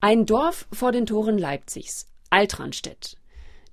Ein 0.00 0.26
Dorf 0.26 0.68
vor 0.72 0.92
den 0.92 1.06
Toren 1.06 1.38
Leipzigs, 1.38 2.06
Altranstedt. 2.30 3.16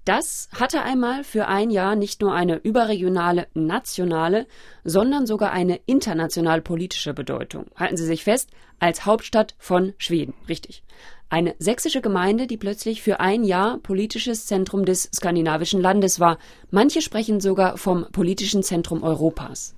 Das 0.06 0.50
hatte 0.60 0.82
einmal 0.82 1.24
für 1.24 1.48
ein 1.48 1.70
Jahr 1.70 1.96
nicht 1.96 2.20
nur 2.20 2.34
eine 2.34 2.56
überregionale, 2.56 3.46
nationale, 3.54 4.48
sondern 4.84 5.28
sogar 5.28 5.52
eine 5.52 5.80
international 5.86 6.64
politische 6.64 7.14
Bedeutung. 7.14 7.68
Halten 7.76 7.96
Sie 7.96 8.08
sich 8.08 8.24
fest, 8.24 8.50
als 8.80 9.06
Hauptstadt 9.06 9.54
von 9.60 9.94
Schweden. 10.00 10.34
Richtig. 10.50 10.82
Eine 11.30 11.54
sächsische 11.60 12.02
Gemeinde, 12.02 12.48
die 12.48 12.58
plötzlich 12.58 13.04
für 13.04 13.20
ein 13.20 13.44
Jahr 13.44 13.78
politisches 13.78 14.48
Zentrum 14.48 14.84
des 14.84 15.08
skandinavischen 15.14 15.80
Landes 15.80 16.20
war. 16.20 16.40
Manche 16.72 17.04
sprechen 17.04 17.40
sogar 17.40 17.78
vom 17.78 18.08
politischen 18.12 18.64
Zentrum 18.64 19.04
Europas. 19.04 19.76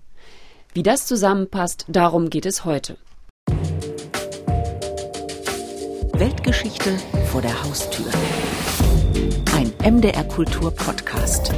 Wie 0.73 0.83
das 0.83 1.07
zusammenpasst, 1.07 1.83
darum 1.89 2.29
geht 2.29 2.45
es 2.45 2.63
heute. 2.63 2.97
Weltgeschichte 6.19 6.97
vor 7.31 7.43
der 7.43 7.63
Haustür. 7.63 8.07
Ein 9.53 9.71
MDR 9.97 10.23
Kultur 10.23 10.71
Podcast. 10.71 11.53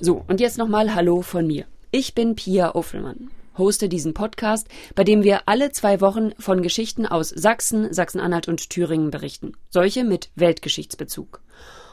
So, 0.00 0.24
und 0.26 0.40
jetzt 0.40 0.56
nochmal 0.56 0.94
Hallo 0.94 1.20
von 1.20 1.46
mir. 1.46 1.66
Ich 1.90 2.14
bin 2.14 2.36
Pia 2.36 2.74
Offelmann, 2.74 3.30
hoste 3.58 3.90
diesen 3.90 4.14
Podcast, 4.14 4.66
bei 4.94 5.04
dem 5.04 5.22
wir 5.22 5.42
alle 5.44 5.72
zwei 5.72 6.00
Wochen 6.00 6.32
von 6.38 6.62
Geschichten 6.62 7.04
aus 7.04 7.28
Sachsen, 7.28 7.92
Sachsen-Anhalt 7.92 8.48
und 8.48 8.70
Thüringen 8.70 9.10
berichten. 9.10 9.52
Solche 9.68 10.04
mit 10.04 10.30
Weltgeschichtsbezug. 10.36 11.42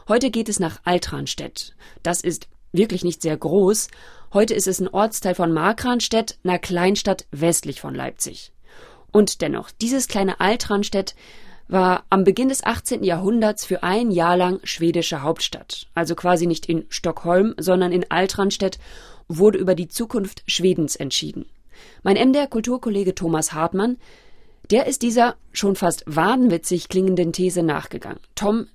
Heute 0.08 0.32
geht 0.32 0.48
es 0.48 0.62
nach 0.62 0.80
Altranstedt. 0.86 1.76
Das 2.02 2.22
ist 2.22 2.48
wirklich 2.72 3.04
nicht 3.04 3.22
sehr 3.24 3.36
groß. 3.36 3.90
Heute 4.34 4.54
ist 4.54 4.68
es 4.68 4.80
ein 4.80 4.88
Ortsteil 4.88 5.36
von 5.36 5.52
Markranstädt, 5.52 6.40
einer 6.46 6.60
Kleinstadt 6.60 7.26
westlich 7.32 7.82
von 7.82 7.94
Leipzig. 7.94 8.54
Und 9.12 9.42
dennoch, 9.42 9.72
dieses 9.72 10.08
kleine 10.08 10.40
Altranstedt 10.40 11.16
war 11.68 12.04
am 12.10 12.24
Beginn 12.24 12.50
des 12.50 12.64
18. 12.64 13.04
Jahrhunderts 13.04 13.64
für 13.64 13.84
ein 13.84 14.12
Jahr 14.12 14.36
lang 14.36 14.60
schwedische 14.64 15.22
Hauptstadt. 15.22 15.88
Also 15.94 16.16
quasi 16.16 16.48
nicht 16.48 16.66
in 16.66 16.86
Stockholm, 16.90 17.54
sondern 17.58 17.92
in 17.92 18.10
Altranstedt 18.10 18.80
wurde 19.28 19.60
über 19.60 19.76
die 19.76 19.88
Zukunft 19.88 20.44
Schwedens 20.48 20.96
entschieden. 20.96 21.46
Mein 22.04 22.18
MDR 22.18 22.48
Kulturkollege 22.48 23.14
Thomas 23.14 23.54
Hartmann, 23.54 23.98
der 24.72 24.88
ist 24.88 25.04
dieser 25.04 25.36
schon 25.52 25.76
fast 25.76 26.04
wahnwitzig 26.08 26.90
klingenden 26.90 27.34
These 27.34 27.64
nachgegangen. 27.64 28.20
Tom, 28.36 28.68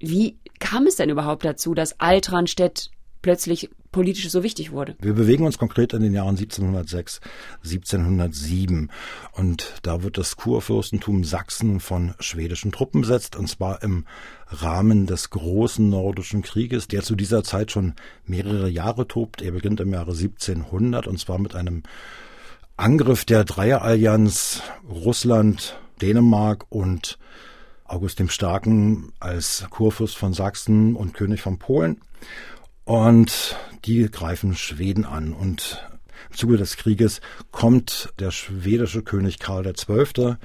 wie 0.00 0.38
kam 0.58 0.86
es 0.86 0.96
denn 0.96 1.10
überhaupt 1.10 1.44
dazu, 1.44 1.74
dass 1.74 2.00
Altranstedt 2.00 2.90
plötzlich 3.22 3.70
politisch 3.90 4.30
so 4.30 4.42
wichtig 4.42 4.72
wurde. 4.72 4.96
Wir 5.00 5.14
bewegen 5.14 5.46
uns 5.46 5.58
konkret 5.58 5.92
in 5.92 6.02
den 6.02 6.12
Jahren 6.12 6.36
1706, 6.36 7.20
1707 7.64 8.90
und 9.32 9.74
da 9.82 10.02
wird 10.02 10.18
das 10.18 10.36
Kurfürstentum 10.36 11.24
Sachsen 11.24 11.80
von 11.80 12.14
schwedischen 12.20 12.72
Truppen 12.72 13.02
besetzt 13.02 13.36
und 13.36 13.48
zwar 13.48 13.82
im 13.82 14.04
Rahmen 14.48 15.06
des 15.06 15.30
großen 15.30 15.88
nordischen 15.88 16.42
Krieges, 16.42 16.88
der 16.88 17.02
zu 17.02 17.14
dieser 17.14 17.42
Zeit 17.44 17.70
schon 17.70 17.94
mehrere 18.24 18.68
Jahre 18.68 19.06
tobt. 19.06 19.42
Er 19.42 19.52
beginnt 19.52 19.80
im 19.80 19.92
Jahre 19.92 20.12
1700 20.12 21.06
und 21.06 21.18
zwar 21.18 21.38
mit 21.38 21.54
einem 21.54 21.82
Angriff 22.76 23.24
der 23.24 23.44
Dreierallianz 23.44 24.62
Russland, 24.88 25.78
Dänemark 26.00 26.66
und 26.68 27.18
August 27.84 28.18
dem 28.18 28.28
Starken 28.28 29.12
als 29.18 29.66
Kurfürst 29.70 30.16
von 30.16 30.32
Sachsen 30.32 30.94
und 30.94 31.14
König 31.14 31.40
von 31.40 31.58
Polen. 31.58 32.00
Und 32.88 33.54
die 33.84 34.10
greifen 34.10 34.54
Schweden 34.54 35.04
an. 35.04 35.34
Und 35.34 35.86
im 36.30 36.36
Zuge 36.36 36.56
des 36.56 36.78
Krieges 36.78 37.20
kommt 37.50 38.14
der 38.18 38.30
schwedische 38.30 39.02
König 39.02 39.38
Karl 39.38 39.70
XII. 39.70 40.36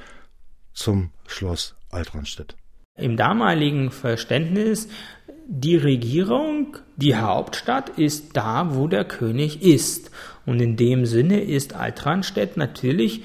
zum 0.73 1.11
Schloss 1.25 1.75
Altranstedt. 1.89 2.58
Im 2.97 3.16
damaligen 3.16 3.91
Verständnis, 3.91 4.89
die 5.47 5.77
Regierung, 5.77 6.75
die 6.97 7.16
Hauptstadt 7.16 7.98
ist 7.98 8.36
da, 8.36 8.75
wo 8.75 8.89
der 8.89 9.05
König 9.05 9.61
ist. 9.61 10.11
Und 10.45 10.60
in 10.60 10.75
dem 10.75 11.05
Sinne 11.05 11.39
ist 11.39 11.73
Altranstedt 11.73 12.58
natürlich 12.58 13.23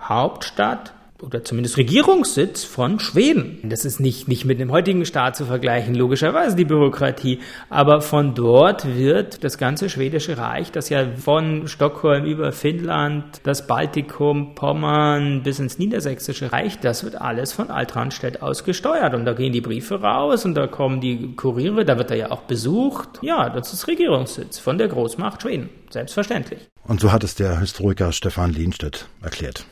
Hauptstadt 0.00 0.94
oder 1.22 1.42
zumindest 1.42 1.76
Regierungssitz 1.76 2.64
von 2.64 3.00
Schweden. 3.00 3.58
Das 3.64 3.84
ist 3.84 3.98
nicht, 3.98 4.28
nicht 4.28 4.44
mit 4.44 4.60
dem 4.60 4.70
heutigen 4.70 5.04
Staat 5.04 5.36
zu 5.36 5.46
vergleichen, 5.46 5.94
logischerweise 5.94 6.54
die 6.54 6.64
Bürokratie. 6.64 7.40
Aber 7.70 8.00
von 8.00 8.34
dort 8.34 8.96
wird 8.96 9.42
das 9.42 9.58
ganze 9.58 9.90
schwedische 9.90 10.38
Reich, 10.38 10.70
das 10.70 10.88
ja 10.88 11.06
von 11.16 11.66
Stockholm 11.66 12.24
über 12.24 12.52
Finnland, 12.52 13.40
das 13.42 13.66
Baltikum, 13.66 14.54
Pommern 14.54 15.42
bis 15.42 15.58
ins 15.58 15.78
Niedersächsische 15.78 16.52
Reich, 16.52 16.78
das 16.78 17.02
wird 17.04 17.20
alles 17.20 17.52
von 17.52 17.70
Altranstedt 17.70 18.42
aus 18.42 18.64
gesteuert. 18.64 19.14
Und 19.14 19.24
da 19.24 19.32
gehen 19.32 19.52
die 19.52 19.60
Briefe 19.60 20.00
raus 20.00 20.44
und 20.44 20.54
da 20.54 20.66
kommen 20.66 21.00
die 21.00 21.34
Kuriere, 21.34 21.84
da 21.84 21.98
wird 21.98 22.10
er 22.10 22.16
ja 22.16 22.30
auch 22.30 22.42
besucht. 22.42 23.18
Ja, 23.22 23.50
das 23.50 23.72
ist 23.72 23.88
Regierungssitz 23.88 24.58
von 24.58 24.78
der 24.78 24.88
Großmacht 24.88 25.42
Schweden. 25.42 25.68
Selbstverständlich. 25.90 26.60
Und 26.84 27.00
so 27.00 27.12
hat 27.12 27.24
es 27.24 27.34
der 27.34 27.58
Historiker 27.58 28.12
Stefan 28.12 28.52
Lienstedt 28.52 29.08
erklärt. 29.22 29.64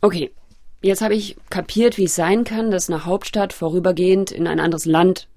Okay, 0.00 0.30
jetzt 0.80 1.02
habe 1.02 1.14
ich 1.14 1.36
kapiert, 1.50 1.98
wie 1.98 2.04
es 2.04 2.14
sein 2.14 2.44
kann, 2.44 2.70
dass 2.70 2.88
eine 2.88 3.04
Hauptstadt 3.04 3.52
vorübergehend 3.52 4.30
in 4.30 4.46
ein 4.46 4.60
anderes 4.60 4.84
Land 4.84 5.28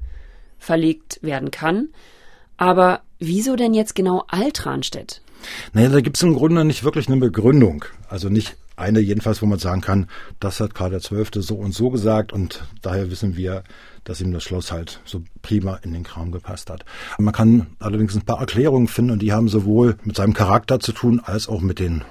verlegt 0.59 1.19
werden 1.21 1.51
kann. 1.51 1.89
Aber 2.57 3.01
wieso 3.17 3.55
denn 3.55 3.73
jetzt 3.73 3.95
genau 3.95 4.23
Altranstedt? 4.27 5.21
Naja, 5.73 5.89
da 5.89 6.01
gibt 6.01 6.17
es 6.17 6.23
im 6.23 6.35
Grunde 6.35 6.63
nicht 6.63 6.83
wirklich 6.83 7.07
eine 7.07 7.17
Begründung. 7.17 7.85
Also 8.07 8.29
nicht 8.29 8.55
eine 8.75 8.99
jedenfalls, 8.99 9.41
wo 9.41 9.47
man 9.47 9.59
sagen 9.59 9.81
kann, 9.81 10.07
das 10.39 10.59
hat 10.59 10.75
Karl 10.75 10.97
XII. 10.97 11.41
so 11.41 11.55
und 11.55 11.73
so 11.73 11.89
gesagt 11.89 12.33
und 12.33 12.63
daher 12.81 13.09
wissen 13.11 13.35
wir, 13.35 13.63
dass 14.03 14.21
ihm 14.21 14.31
das 14.31 14.43
Schloss 14.43 14.71
halt 14.71 15.01
so 15.05 15.21
prima 15.41 15.75
in 15.83 15.93
den 15.93 16.03
Kram 16.03 16.31
gepasst 16.31 16.69
hat. 16.69 16.85
Man 17.17 17.33
kann 17.33 17.67
allerdings 17.79 18.15
ein 18.15 18.25
paar 18.25 18.39
Erklärungen 18.39 18.87
finden 18.87 19.11
und 19.11 19.21
die 19.21 19.33
haben 19.33 19.47
sowohl 19.47 19.97
mit 20.03 20.15
seinem 20.15 20.33
Charakter 20.33 20.79
zu 20.79 20.91
tun 20.91 21.19
als 21.23 21.47
auch 21.47 21.61
mit 21.61 21.79
den 21.79 22.03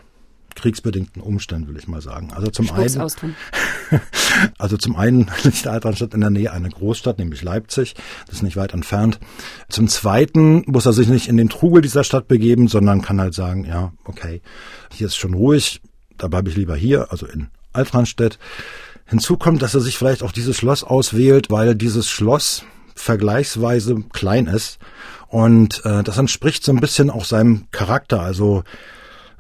kriegsbedingten 0.61 1.23
Umständen, 1.23 1.69
will 1.69 1.77
ich 1.77 1.89
mal 1.89 2.01
sagen. 2.01 2.33
Also 2.33 2.51
zum 2.51 2.71
einen, 2.71 3.01
also 4.59 4.77
zum 4.77 4.97
einen 4.97 5.31
liegt 5.43 5.67
Altranstadt 5.67 6.15
in 6.15 6.21
der 6.21 6.31
Nähe 6.31 6.53
einer 6.53 6.69
Großstadt, 6.69 7.19
nämlich 7.19 7.43
Leipzig. 7.43 7.95
Das 8.27 8.37
ist 8.37 8.43
nicht 8.43 8.57
weit 8.57 8.75
entfernt. 8.75 9.19
Zum 9.69 9.89
zweiten 9.89 10.63
muss 10.67 10.87
er 10.87 10.93
sich 10.93 11.09
nicht 11.09 11.29
in 11.29 11.37
den 11.37 11.49
Trubel 11.49 11.83
dieser 11.83 12.05
Stadt 12.05 12.29
begeben, 12.29 12.69
sondern 12.69 13.03
kann 13.03 13.21
halt 13.21 13.35
sagen, 13.35 13.65
ja, 13.65 13.93
okay, 14.05 14.43
hier 14.93 15.07
ist 15.07 15.17
schon 15.17 15.35
ruhig, 15.35 15.81
da 16.19 16.29
bleibe 16.29 16.51
ich 16.51 16.57
lieber 16.57 16.77
hier, 16.77 17.11
also 17.11 17.27
in 17.27 17.49
Altranstedt. 17.73 18.39
Hinzu 19.07 19.37
kommt, 19.37 19.63
dass 19.63 19.75
er 19.75 19.81
sich 19.81 19.99
vielleicht 19.99 20.23
auch 20.23 20.33
dieses 20.33 20.57
Schloss 20.57 20.85
auswählt, 20.85 21.51
weil 21.51 21.75
dieses 21.75 22.09
Schloss 22.09 22.65
vergleichsweise 22.95 23.97
klein 24.13 24.47
ist 24.47 24.79
und 25.29 25.85
äh, 25.85 26.03
das 26.03 26.19
entspricht 26.19 26.65
so 26.65 26.73
ein 26.73 26.81
bisschen 26.81 27.09
auch 27.09 27.25
seinem 27.25 27.71
Charakter. 27.71 28.21
Also 28.21 28.65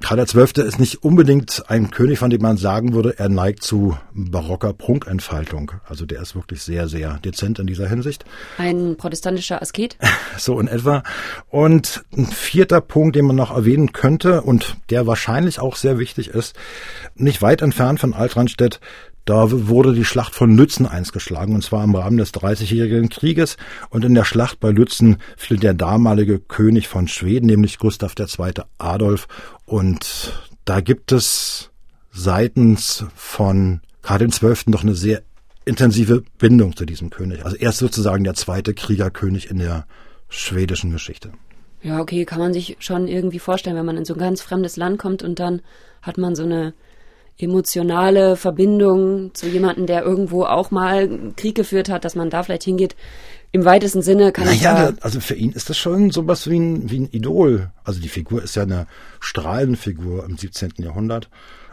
Karl 0.00 0.24
XII. 0.24 0.64
ist 0.64 0.80
nicht 0.80 1.02
unbedingt 1.02 1.64
ein 1.68 1.90
König, 1.90 2.18
von 2.18 2.30
dem 2.30 2.42
man 2.42 2.56
sagen 2.56 2.94
würde, 2.94 3.18
er 3.18 3.28
neigt 3.28 3.62
zu 3.62 3.96
barocker 4.12 4.72
Prunkentfaltung. 4.72 5.72
Also 5.88 6.06
der 6.06 6.22
ist 6.22 6.34
wirklich 6.34 6.62
sehr, 6.62 6.88
sehr 6.88 7.18
dezent 7.18 7.58
in 7.58 7.66
dieser 7.66 7.88
Hinsicht. 7.88 8.24
Ein 8.58 8.96
protestantischer 8.96 9.60
Asket? 9.62 9.96
So 10.38 10.58
in 10.58 10.68
etwa. 10.68 11.02
Und 11.50 12.04
ein 12.16 12.24
vierter 12.24 12.80
Punkt, 12.80 13.14
den 13.14 13.26
man 13.26 13.36
noch 13.36 13.54
erwähnen 13.54 13.92
könnte 13.92 14.40
und 14.40 14.76
der 14.88 15.06
wahrscheinlich 15.06 15.60
auch 15.60 15.76
sehr 15.76 15.98
wichtig 15.98 16.28
ist, 16.28 16.56
nicht 17.14 17.42
weit 17.42 17.60
entfernt 17.60 18.00
von 18.00 18.14
Altranstedt 18.14 18.80
da 19.30 19.46
wurde 19.50 19.92
die 19.92 20.04
Schlacht 20.04 20.34
von 20.34 20.56
Lützen 20.56 20.86
eingeschlagen, 20.86 21.54
und 21.54 21.62
zwar 21.62 21.84
im 21.84 21.94
Rahmen 21.94 22.16
des 22.16 22.32
Dreißigjährigen 22.32 23.10
Krieges. 23.10 23.58
Und 23.90 24.04
in 24.04 24.14
der 24.14 24.24
Schlacht 24.24 24.60
bei 24.60 24.70
Lützen 24.70 25.18
fiel 25.36 25.58
der 25.58 25.74
damalige 25.74 26.40
König 26.40 26.88
von 26.88 27.06
Schweden, 27.06 27.46
nämlich 27.46 27.78
Gustav 27.78 28.14
II. 28.18 28.52
Adolf. 28.78 29.28
Und 29.70 30.32
da 30.64 30.80
gibt 30.80 31.12
es 31.12 31.70
seitens 32.10 33.04
von 33.14 33.80
Karl 34.02 34.26
XII. 34.26 34.64
noch 34.66 34.82
eine 34.82 34.96
sehr 34.96 35.22
intensive 35.64 36.24
Bindung 36.38 36.74
zu 36.74 36.84
diesem 36.84 37.10
König. 37.10 37.44
Also 37.44 37.56
er 37.56 37.70
ist 37.70 37.78
sozusagen 37.78 38.24
der 38.24 38.34
zweite 38.34 38.74
Kriegerkönig 38.74 39.48
in 39.48 39.60
der 39.60 39.86
schwedischen 40.28 40.90
Geschichte. 40.90 41.30
Ja, 41.82 42.00
okay, 42.00 42.24
kann 42.24 42.40
man 42.40 42.52
sich 42.52 42.78
schon 42.80 43.06
irgendwie 43.06 43.38
vorstellen, 43.38 43.76
wenn 43.76 43.86
man 43.86 43.96
in 43.96 44.04
so 44.04 44.14
ein 44.14 44.18
ganz 44.18 44.42
fremdes 44.42 44.76
Land 44.76 44.98
kommt 44.98 45.22
und 45.22 45.38
dann 45.38 45.62
hat 46.02 46.18
man 46.18 46.34
so 46.34 46.42
eine 46.42 46.74
emotionale 47.42 48.36
Verbindung 48.36 49.34
zu 49.34 49.46
jemandem, 49.46 49.86
der 49.86 50.02
irgendwo 50.02 50.44
auch 50.44 50.70
mal 50.70 51.32
Krieg 51.36 51.54
geführt 51.54 51.88
hat, 51.88 52.04
dass 52.04 52.14
man 52.14 52.30
da 52.30 52.42
vielleicht 52.42 52.64
hingeht. 52.64 52.96
Im 53.52 53.64
weitesten 53.64 54.02
Sinne 54.02 54.30
kann 54.30 54.44
naja, 54.44 54.56
ich 54.56 54.62
ja, 54.62 54.92
also 55.00 55.20
für 55.20 55.34
ihn 55.34 55.52
ist 55.52 55.70
das 55.70 55.76
schon 55.76 56.10
sowas 56.10 56.48
wie 56.48 56.58
ein, 56.58 56.90
wie 56.90 57.00
ein 57.00 57.08
Idol. 57.10 57.70
Also 57.82 58.00
die 58.00 58.08
Figur 58.08 58.42
ist 58.42 58.54
ja 58.54 58.62
eine 58.62 58.86
Strahlenfigur 59.18 60.24
im 60.24 60.36
17. 60.36 60.74
Jahrhundert. 60.78 61.28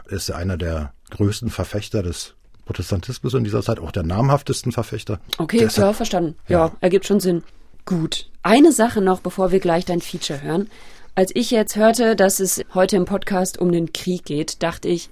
Er 0.08 0.16
ist 0.16 0.28
ja 0.28 0.36
einer 0.36 0.56
der 0.56 0.92
größten 1.10 1.50
Verfechter 1.50 2.02
des 2.02 2.34
Protestantismus 2.64 3.32
in 3.34 3.44
dieser 3.44 3.62
Zeit, 3.62 3.78
auch 3.78 3.92
der 3.92 4.02
namhaftesten 4.02 4.72
Verfechter. 4.72 5.20
Okay, 5.38 5.58
Deshalb, 5.58 5.86
ja, 5.86 5.92
verstanden. 5.92 6.34
Ja. 6.48 6.66
ja, 6.66 6.72
ergibt 6.80 7.06
schon 7.06 7.20
Sinn. 7.20 7.42
Gut. 7.86 8.28
Eine 8.42 8.72
Sache 8.72 9.00
noch, 9.00 9.20
bevor 9.20 9.52
wir 9.52 9.60
gleich 9.60 9.84
dein 9.84 10.00
Feature 10.00 10.42
hören. 10.42 10.68
Als 11.14 11.30
ich 11.34 11.50
jetzt 11.50 11.76
hörte, 11.76 12.14
dass 12.14 12.40
es 12.40 12.62
heute 12.74 12.96
im 12.96 13.04
Podcast 13.04 13.58
um 13.58 13.72
den 13.72 13.92
Krieg 13.92 14.24
geht, 14.24 14.62
dachte 14.62 14.88
ich, 14.88 15.10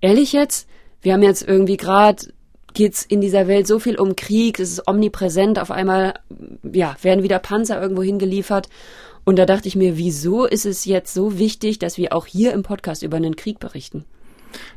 Ehrlich 0.00 0.32
jetzt? 0.32 0.68
Wir 1.02 1.12
haben 1.12 1.22
jetzt 1.22 1.46
irgendwie 1.46 1.76
gerade 1.76 2.32
geht's 2.72 3.04
in 3.04 3.20
dieser 3.20 3.48
Welt 3.48 3.66
so 3.66 3.78
viel 3.78 3.96
um 3.98 4.16
Krieg, 4.16 4.60
es 4.60 4.70
ist 4.70 4.86
omnipräsent, 4.86 5.58
auf 5.58 5.70
einmal 5.70 6.14
ja, 6.72 6.96
werden 7.02 7.24
wieder 7.24 7.40
Panzer 7.40 7.80
irgendwo 7.80 8.02
hingeliefert 8.02 8.68
und 9.24 9.38
da 9.38 9.46
dachte 9.46 9.68
ich 9.68 9.76
mir, 9.76 9.96
wieso 9.96 10.44
ist 10.44 10.66
es 10.66 10.84
jetzt 10.84 11.12
so 11.12 11.38
wichtig, 11.38 11.78
dass 11.78 11.98
wir 11.98 12.14
auch 12.14 12.26
hier 12.26 12.52
im 12.52 12.62
Podcast 12.62 13.02
über 13.02 13.16
einen 13.16 13.36
Krieg 13.36 13.58
berichten? 13.58 14.04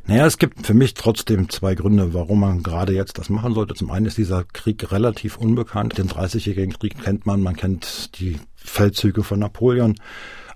Naja, 0.06 0.26
es 0.26 0.38
gibt 0.38 0.66
für 0.66 0.74
mich 0.74 0.94
trotzdem 0.94 1.48
zwei 1.48 1.74
Gründe, 1.74 2.14
warum 2.14 2.40
man 2.40 2.62
gerade 2.62 2.92
jetzt 2.92 3.18
das 3.18 3.28
machen 3.28 3.54
sollte. 3.54 3.74
Zum 3.74 3.90
einen 3.90 4.06
ist 4.06 4.18
dieser 4.18 4.44
Krieg 4.44 4.92
relativ 4.92 5.36
unbekannt. 5.36 5.98
Den 5.98 6.08
30-jährigen 6.08 6.78
Krieg 6.78 7.02
kennt 7.02 7.26
man, 7.26 7.40
man 7.40 7.56
kennt 7.56 8.20
die 8.20 8.38
Feldzüge 8.54 9.24
von 9.24 9.40
Napoleon. 9.40 9.96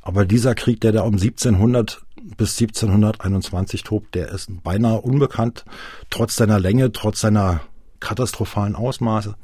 Aber 0.02 0.24
dieser 0.24 0.54
Krieg, 0.54 0.80
der 0.80 0.92
da 0.92 1.02
um 1.02 1.14
1700 1.14 2.00
bis 2.36 2.60
1721 2.60 3.82
tobt, 3.82 4.14
der 4.14 4.28
ist 4.28 4.50
beinahe 4.62 5.00
unbekannt, 5.00 5.64
trotz 6.10 6.36
seiner 6.36 6.58
Länge, 6.58 6.92
trotz 6.92 7.20
seiner 7.20 7.60
katastrophalen 8.00 8.76
Ausmaße. 8.76 9.34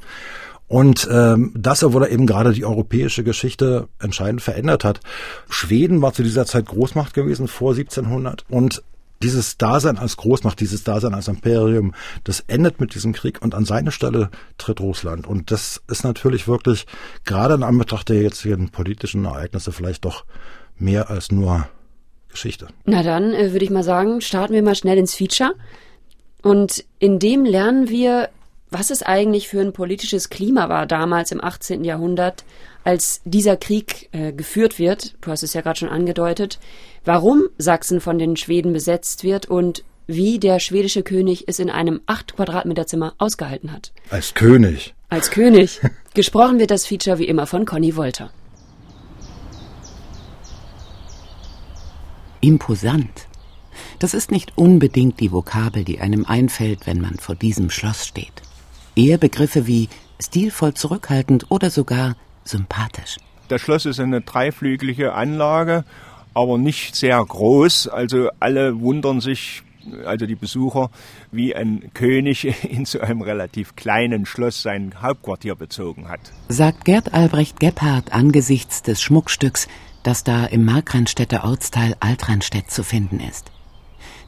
Und 0.67 1.07
ähm, 1.11 1.53
das, 1.55 1.85
obwohl 1.85 2.05
er 2.05 2.11
eben 2.11 2.27
gerade 2.27 2.53
die 2.53 2.65
europäische 2.65 3.23
Geschichte 3.23 3.89
entscheidend 4.01 4.41
verändert 4.41 4.83
hat. 4.83 5.01
Schweden 5.49 6.01
war 6.01 6.15
zu 6.15 6.23
dieser 6.23 6.47
Zeit 6.47 6.67
Großmacht 6.67 7.13
gewesen 7.13 7.49
vor 7.49 7.73
1700 7.73 8.45
und 8.49 8.83
dieses 9.23 9.57
Dasein 9.57 9.99
als 9.99 10.17
Großmacht, 10.17 10.61
dieses 10.61 10.85
Dasein 10.85 11.15
als 11.15 11.29
Imperium, 11.29 11.95
das 12.25 12.41
endet 12.41 12.81
mit 12.81 12.95
diesem 12.95 13.13
Krieg 13.13 13.41
und 13.41 13.55
an 13.55 13.65
seine 13.65 13.91
Stelle 13.91 14.31
tritt 14.59 14.81
Russland. 14.81 15.27
Und 15.27 15.51
das 15.51 15.83
ist 15.89 16.05
natürlich 16.05 16.49
wirklich 16.49 16.87
gerade 17.25 17.55
in 17.55 17.63
Anbetracht 17.63 18.09
der 18.09 18.21
jetzigen 18.21 18.71
politischen 18.71 19.25
Ereignisse 19.25 19.73
vielleicht 19.73 20.05
doch 20.05 20.25
mehr 20.77 21.11
als 21.11 21.31
nur 21.31 21.69
Geschichte. 22.35 22.69
Na 22.85 23.03
dann 23.03 23.33
äh, 23.33 23.53
würde 23.53 23.65
ich 23.65 23.71
mal 23.71 23.83
sagen, 23.83 24.21
starten 24.21 24.55
wir 24.55 24.63
mal 24.63 24.75
schnell 24.75 24.99
ins 24.99 25.15
Feature. 25.15 25.55
Und 26.43 26.85
in 26.99 27.19
dem 27.19 27.45
lernen 27.45 27.89
wir, 27.89 28.29
was 28.71 28.91
es 28.91 29.03
eigentlich 29.03 29.49
für 29.49 29.61
ein 29.61 29.73
politisches 29.73 30.29
Klima 30.29 30.69
war 30.69 30.87
damals 30.87 31.33
im 31.33 31.43
18. 31.43 31.85
Jahrhundert, 31.85 32.45
als 32.85 33.23
dieser 33.25 33.57
Krieg 33.57 34.11
äh, 34.13 34.33
geführt 34.33 34.79
wird. 34.79 35.15
Du 35.23 35.31
hast 35.31 35.43
es 35.43 35.55
ja 35.55 35.63
gerade 35.63 35.79
schon 35.79 35.89
angedeutet. 35.89 36.59
Warum 37.05 37.45
Sachsen 37.57 38.01
von 38.01 38.19
den 38.19 38.37
Schweden 38.37 38.75
besetzt 38.75 39.25
wird 39.25 39.47
und 39.47 39.85
wie 40.07 40.39
der 40.39 40.61
schwedische 40.61 41.03
König 41.03 41.45
es 41.47 41.59
in 41.59 41.71
einem 41.71 42.03
8 42.07 42.37
Quadratmeter 42.37 42.87
Zimmer 42.87 43.15
ausgehalten 43.17 43.73
hat. 43.73 43.93
Als 44.11 44.35
König. 44.35 44.95
Als 45.09 45.31
König. 45.31 45.81
Gesprochen 46.15 46.59
wird 46.59 46.71
das 46.71 46.85
Feature 46.87 47.19
wie 47.19 47.25
immer 47.25 47.47
von 47.47 47.65
Conny 47.65 47.97
Wolter. 47.97 48.31
Imposant. 52.45 53.27
Das 54.01 54.13
ist 54.13 54.31
nicht 54.31 54.53
unbedingt 54.57 55.19
die 55.19 55.33
Vokabel, 55.33 55.83
die 55.83 56.01
einem 56.01 56.27
einfällt, 56.27 56.87
wenn 56.87 57.01
man 57.01 57.15
vor 57.15 57.35
diesem 57.35 57.71
Schloss 57.71 58.07
steht. 58.07 58.43
Eher 58.95 59.17
Begriffe 59.17 59.67
wie 59.67 59.89
stilvoll 60.23 60.75
zurückhaltend 60.75 61.47
oder 61.51 61.71
sogar 61.71 62.17
sympathisch. 62.45 63.17
Das 63.49 63.63
Schloss 63.63 63.87
ist 63.87 63.99
eine 63.99 64.21
dreiflügelige 64.21 65.15
Anlage, 65.15 65.87
aber 66.35 66.59
nicht 66.59 66.97
sehr 66.97 67.25
groß. 67.25 67.89
Also 67.89 68.29
alle 68.41 68.79
wundern 68.79 69.23
sich, 69.23 69.63
also 70.05 70.27
die 70.27 70.35
Besucher, 70.35 70.91
wie 71.33 71.55
ein 71.55 71.91
König 71.95 72.65
in 72.71 72.85
so 72.85 73.01
einem 73.01 73.23
relativ 73.23 73.77
kleinen 73.77 74.27
Schloss 74.27 74.63
sein 74.63 74.95
Hauptquartier 75.01 75.55
bezogen 75.55 76.09
hat. 76.09 76.21
Sagt 76.49 76.85
Gerd 76.85 77.15
Albrecht 77.15 77.61
Gebhardt 77.61 78.13
angesichts 78.13 78.83
des 78.83 79.03
Schmuckstücks, 79.03 79.69
das 80.03 80.25
da 80.25 80.47
im 80.47 80.65
Markranstädter 80.65 81.45
Ortsteil 81.45 81.97
Altranstädt 82.01 82.71
zu 82.71 82.83
finden 82.83 83.21
ist. 83.21 83.51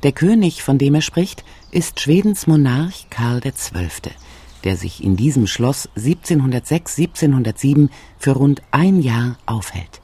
Der 0.02 0.12
König, 0.12 0.62
von 0.62 0.78
dem 0.78 0.94
er 0.94 1.02
spricht, 1.02 1.44
ist 1.70 2.00
Schwedens 2.00 2.46
Monarch 2.46 3.06
Karl 3.10 3.40
XII., 3.40 4.12
der 4.64 4.76
sich 4.76 5.02
in 5.02 5.16
diesem 5.16 5.46
Schloss 5.46 5.88
1706, 5.96 6.98
1707 6.98 7.90
für 8.18 8.32
rund 8.32 8.62
ein 8.70 9.00
Jahr 9.00 9.38
aufhält. 9.46 10.00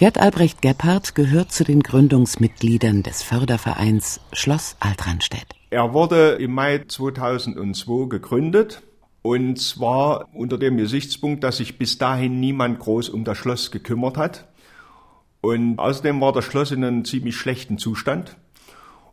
Gerd 0.00 0.16
Albrecht 0.16 0.62
Gebhardt 0.62 1.14
gehört 1.14 1.52
zu 1.52 1.62
den 1.62 1.82
Gründungsmitgliedern 1.82 3.02
des 3.02 3.22
Fördervereins 3.22 4.18
Schloss 4.32 4.78
Altranstädt. 4.80 5.44
Er 5.68 5.92
wurde 5.92 6.36
im 6.36 6.54
Mai 6.54 6.82
2002 6.88 8.08
gegründet 8.08 8.80
und 9.20 9.58
zwar 9.58 10.34
unter 10.34 10.56
dem 10.56 10.78
Gesichtspunkt, 10.78 11.44
dass 11.44 11.58
sich 11.58 11.76
bis 11.76 11.98
dahin 11.98 12.40
niemand 12.40 12.78
groß 12.78 13.10
um 13.10 13.24
das 13.24 13.36
Schloss 13.36 13.70
gekümmert 13.70 14.16
hat. 14.16 14.48
Und 15.42 15.78
außerdem 15.78 16.18
war 16.22 16.32
das 16.32 16.46
Schloss 16.46 16.70
in 16.70 16.82
einem 16.82 17.04
ziemlich 17.04 17.36
schlechten 17.36 17.76
Zustand. 17.76 18.38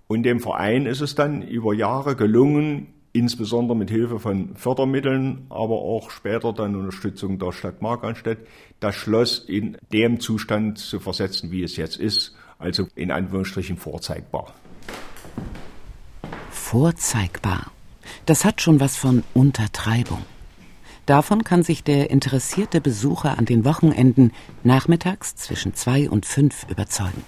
Und 0.08 0.24
dem 0.24 0.40
Verein 0.40 0.86
ist 0.86 1.02
es 1.02 1.16
dann 1.16 1.42
über 1.42 1.74
Jahre 1.74 2.16
gelungen, 2.16 2.94
insbesondere 3.14 3.78
mit 3.78 3.90
Hilfe 3.90 4.20
von 4.20 4.56
Fördermitteln, 4.56 5.48
aber 5.50 5.76
auch 5.76 6.12
später 6.12 6.54
dann 6.54 6.76
Unterstützung 6.76 7.40
der 7.40 7.52
Stadt 7.52 7.82
Markranstädt, 7.82 8.40
das 8.80 8.96
Schloss 8.96 9.40
in 9.40 9.78
dem 9.92 10.20
Zustand 10.20 10.78
zu 10.78 11.00
versetzen, 11.00 11.52
wie 11.52 11.64
es 11.64 11.78
jetzt 11.78 11.98
ist, 11.98 12.36
also 12.60 12.88
in 12.96 13.12
Anführungsstrichen 13.12 13.78
vorzeigbar. 13.78 14.54
Vorzeigbar. 16.50 17.72
Das 18.26 18.46
hat 18.46 18.62
schon 18.62 18.80
was 18.80 18.98
von 18.98 19.24
Untertreibung. 19.34 20.24
Davon 21.06 21.46
kann 21.46 21.64
sich 21.64 21.84
der 21.84 22.10
interessierte 22.10 22.82
Besucher 22.82 23.38
an 23.38 23.46
den 23.46 23.64
Wochenenden 23.64 24.34
nachmittags 24.64 25.36
zwischen 25.36 25.74
zwei 25.74 26.10
und 26.10 26.26
fünf 26.26 26.66
überzeugen. 26.70 27.24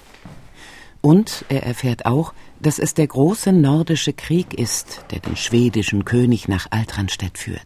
Und 1.01 1.45
er 1.49 1.63
erfährt 1.63 2.05
auch, 2.05 2.33
dass 2.59 2.77
es 2.77 2.93
der 2.93 3.07
große 3.07 3.53
nordische 3.53 4.13
Krieg 4.13 4.53
ist, 4.53 5.05
der 5.11 5.19
den 5.19 5.37
schwedischen 5.37 6.03
König 6.03 6.47
nach 6.47 6.67
Altranstädt 6.71 7.37
führt. 7.37 7.65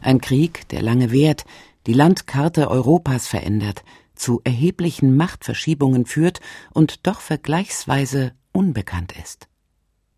Ein 0.00 0.20
Krieg, 0.20 0.66
der 0.68 0.82
lange 0.82 1.10
währt, 1.10 1.44
die 1.86 1.92
Landkarte 1.92 2.70
Europas 2.70 3.26
verändert, 3.26 3.84
zu 4.14 4.40
erheblichen 4.44 5.16
Machtverschiebungen 5.16 6.06
führt 6.06 6.40
und 6.72 7.06
doch 7.06 7.20
vergleichsweise 7.20 8.32
unbekannt 8.52 9.12
ist. 9.22 9.48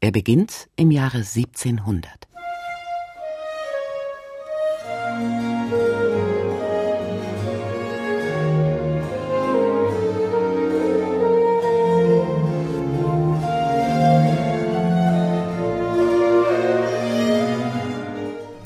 Er 0.01 0.13
beginnt 0.13 0.69
im 0.77 0.93
Jahre 0.93 1.19
1700. 1.19 2.28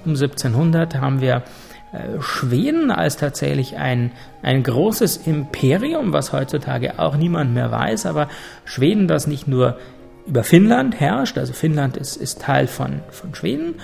Um 0.05 0.13
1700 0.13 0.97
haben 0.97 1.21
wir 1.21 1.43
äh, 1.93 2.21
Schweden 2.21 2.91
als 2.91 3.17
tatsächlich 3.17 3.77
ein, 3.77 4.13
ein 4.43 4.63
großes 4.63 5.27
Imperium, 5.27 6.13
was 6.13 6.33
heutzutage 6.33 6.99
auch 6.99 7.17
niemand 7.17 7.55
mehr 7.55 7.71
weiß, 7.71 8.07
aber 8.07 8.29
Schweden, 8.65 9.09
das 9.09 9.27
nicht 9.27 9.47
nur 9.47 9.77
über 10.27 10.43
Finnland 10.43 10.99
herrscht, 10.99 11.37
also 11.39 11.53
Finnland 11.53 11.97
ist, 11.97 12.17
ist 12.17 12.41
Teil 12.41 12.67
von, 12.67 13.01
von 13.11 13.35
Schweden, 13.35 13.75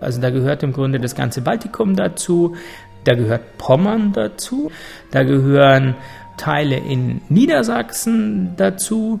also 0.00 0.20
da 0.20 0.30
gehört 0.30 0.62
im 0.62 0.72
Grunde 0.72 0.98
das 0.98 1.14
ganze 1.14 1.40
Baltikum 1.40 1.94
dazu, 1.94 2.56
da 3.04 3.14
gehört 3.14 3.58
Pommern 3.58 4.12
dazu, 4.12 4.70
da 5.10 5.22
gehören 5.22 5.94
Teile 6.36 6.76
in 6.76 7.20
Niedersachsen 7.28 8.54
dazu, 8.56 9.20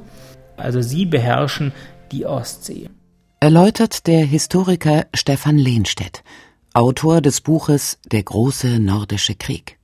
also 0.56 0.80
sie 0.80 1.06
beherrschen 1.06 1.72
die 2.10 2.26
Ostsee 2.26 2.88
erläutert 3.42 4.06
der 4.06 4.24
Historiker 4.24 5.06
Stefan 5.14 5.58
Lehnstedt, 5.58 6.22
Autor 6.74 7.20
des 7.20 7.40
Buches 7.40 7.98
Der 8.06 8.22
große 8.22 8.78
nordische 8.78 9.34
Krieg. 9.34 9.80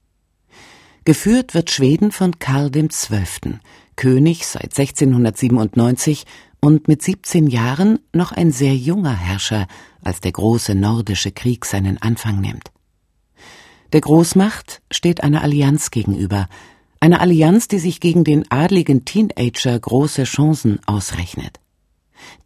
Geführt 1.05 1.55
wird 1.55 1.69
Schweden 1.73 2.13
von 2.13 2.39
Karl 2.39 2.71
XII., 2.71 3.59
König 3.97 4.47
seit 4.47 4.79
1697 4.79 6.25
und 6.61 6.87
mit 6.87 7.03
17 7.03 7.49
Jahren 7.49 7.99
noch 8.13 8.31
ein 8.31 8.53
sehr 8.53 8.77
junger 8.77 9.17
Herrscher, 9.17 9.67
als 10.05 10.21
der 10.21 10.31
große 10.31 10.77
nordische 10.77 11.33
Krieg 11.33 11.65
seinen 11.65 12.01
Anfang 12.01 12.41
nimmt. 12.41 12.71
Der 13.93 14.03
Großmacht 14.03 14.83
steht 14.93 15.25
eine 15.25 15.43
Allianz 15.43 15.91
gegenüber, 15.91 16.49
eine 17.01 17.21
Allianz, 17.21 17.67
die 17.67 17.81
sich 17.81 17.99
gegen 17.99 18.23
den 18.23 18.49
adligen 18.53 19.05
Teenager 19.05 19.77
große 19.77 20.23
Chancen 20.23 20.79
ausrechnet. 20.87 21.59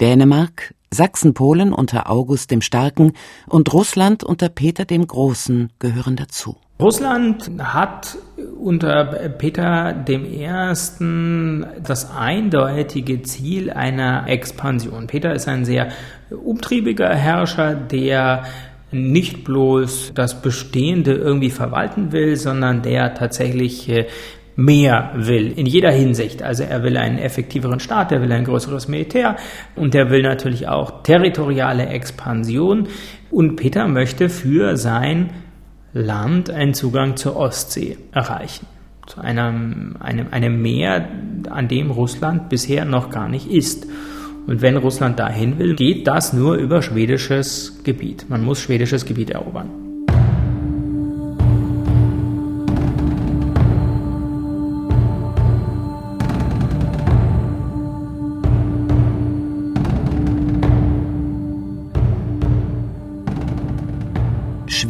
Dänemark, 0.00 0.74
Sachsen-Polen 0.92 1.72
unter 1.72 2.10
August 2.10 2.50
dem 2.50 2.60
Starken 2.60 3.12
und 3.48 3.72
Russland 3.72 4.22
unter 4.22 4.48
Peter 4.48 4.84
dem 4.84 5.06
Großen 5.06 5.70
gehören 5.78 6.16
dazu. 6.16 6.56
Russland 6.80 7.50
hat 7.58 8.18
unter 8.58 9.04
Peter 9.38 9.92
dem 9.92 10.24
Ersten 10.24 11.64
das 11.82 12.10
eindeutige 12.14 13.22
Ziel 13.22 13.70
einer 13.70 14.28
Expansion. 14.28 15.06
Peter 15.06 15.32
ist 15.32 15.48
ein 15.48 15.64
sehr 15.64 15.88
umtriebiger 16.30 17.14
Herrscher, 17.14 17.74
der 17.74 18.44
nicht 18.90 19.44
bloß 19.44 20.12
das 20.14 20.42
Bestehende 20.42 21.14
irgendwie 21.14 21.50
verwalten 21.50 22.12
will, 22.12 22.36
sondern 22.36 22.82
der 22.82 23.14
tatsächlich 23.14 23.88
äh, 23.88 24.06
mehr 24.56 25.12
will, 25.14 25.52
in 25.56 25.66
jeder 25.66 25.90
Hinsicht. 25.90 26.42
Also 26.42 26.64
er 26.64 26.82
will 26.82 26.96
einen 26.96 27.18
effektiveren 27.18 27.80
Staat, 27.80 28.12
er 28.12 28.20
will 28.20 28.32
ein 28.32 28.44
größeres 28.44 28.88
Militär 28.88 29.36
und 29.76 29.94
er 29.94 30.10
will 30.10 30.22
natürlich 30.22 30.68
auch 30.68 31.02
territoriale 31.02 31.86
Expansion. 31.86 32.88
Und 33.30 33.56
Peter 33.56 33.88
möchte 33.88 34.28
für 34.28 34.76
sein 34.76 35.30
Land 35.92 36.50
einen 36.50 36.74
Zugang 36.74 37.16
zur 37.16 37.36
Ostsee 37.36 37.98
erreichen. 38.12 38.66
Zu 39.06 39.20
einem, 39.20 39.96
einem, 40.00 40.28
einem 40.30 40.62
Meer, 40.62 41.08
an 41.50 41.68
dem 41.68 41.90
Russland 41.90 42.48
bisher 42.48 42.84
noch 42.84 43.10
gar 43.10 43.28
nicht 43.28 43.50
ist. 43.50 43.86
Und 44.46 44.60
wenn 44.60 44.76
Russland 44.76 45.18
dahin 45.18 45.58
will, 45.58 45.74
geht 45.74 46.06
das 46.06 46.32
nur 46.32 46.54
über 46.54 46.82
schwedisches 46.82 47.82
Gebiet. 47.84 48.26
Man 48.28 48.44
muss 48.44 48.60
schwedisches 48.60 49.04
Gebiet 49.04 49.30
erobern. 49.30 49.81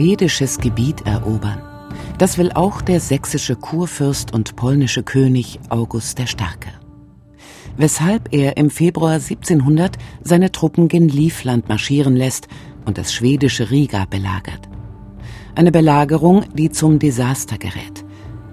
Schwedisches 0.03 0.59
Gebiet 0.59 1.07
erobern. 1.07 1.63
Das 2.19 2.37
will 2.37 2.51
auch 2.51 2.83
der 2.83 2.99
sächsische 2.99 3.55
Kurfürst 3.55 4.35
und 4.35 4.57
polnische 4.57 5.05
König 5.05 5.61
August 5.69 6.19
der 6.19 6.27
Starke. 6.27 6.71
Weshalb 7.77 8.33
er 8.33 8.57
im 8.57 8.69
Februar 8.69 9.13
1700 9.13 9.97
seine 10.25 10.51
Truppen 10.51 10.89
gen 10.89 11.09
Livland 11.09 11.69
marschieren 11.69 12.17
lässt 12.17 12.49
und 12.85 12.99
das 12.99 13.15
schwedische 13.15 13.71
Riga 13.71 14.05
belagert. 14.11 14.69
Eine 15.55 15.71
Belagerung, 15.71 16.47
die 16.53 16.71
zum 16.71 16.99
Desaster 16.99 17.57
gerät. 17.57 18.05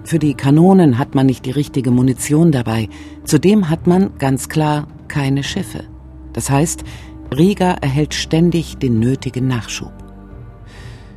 Für 0.04 0.20
die 0.20 0.34
Kanonen 0.34 0.98
hat 0.98 1.16
man 1.16 1.26
nicht 1.26 1.46
die 1.46 1.50
richtige 1.50 1.90
Munition 1.90 2.52
dabei. 2.52 2.88
Zudem 3.24 3.68
hat 3.68 3.88
man, 3.88 4.16
ganz 4.18 4.48
klar, 4.48 4.86
keine 5.08 5.42
Schiffe. 5.42 5.82
Das 6.32 6.48
heißt, 6.48 6.84
Riga 7.36 7.72
erhält 7.72 8.14
ständig 8.14 8.76
den 8.76 9.00
nötigen 9.00 9.48
Nachschub. 9.48 9.99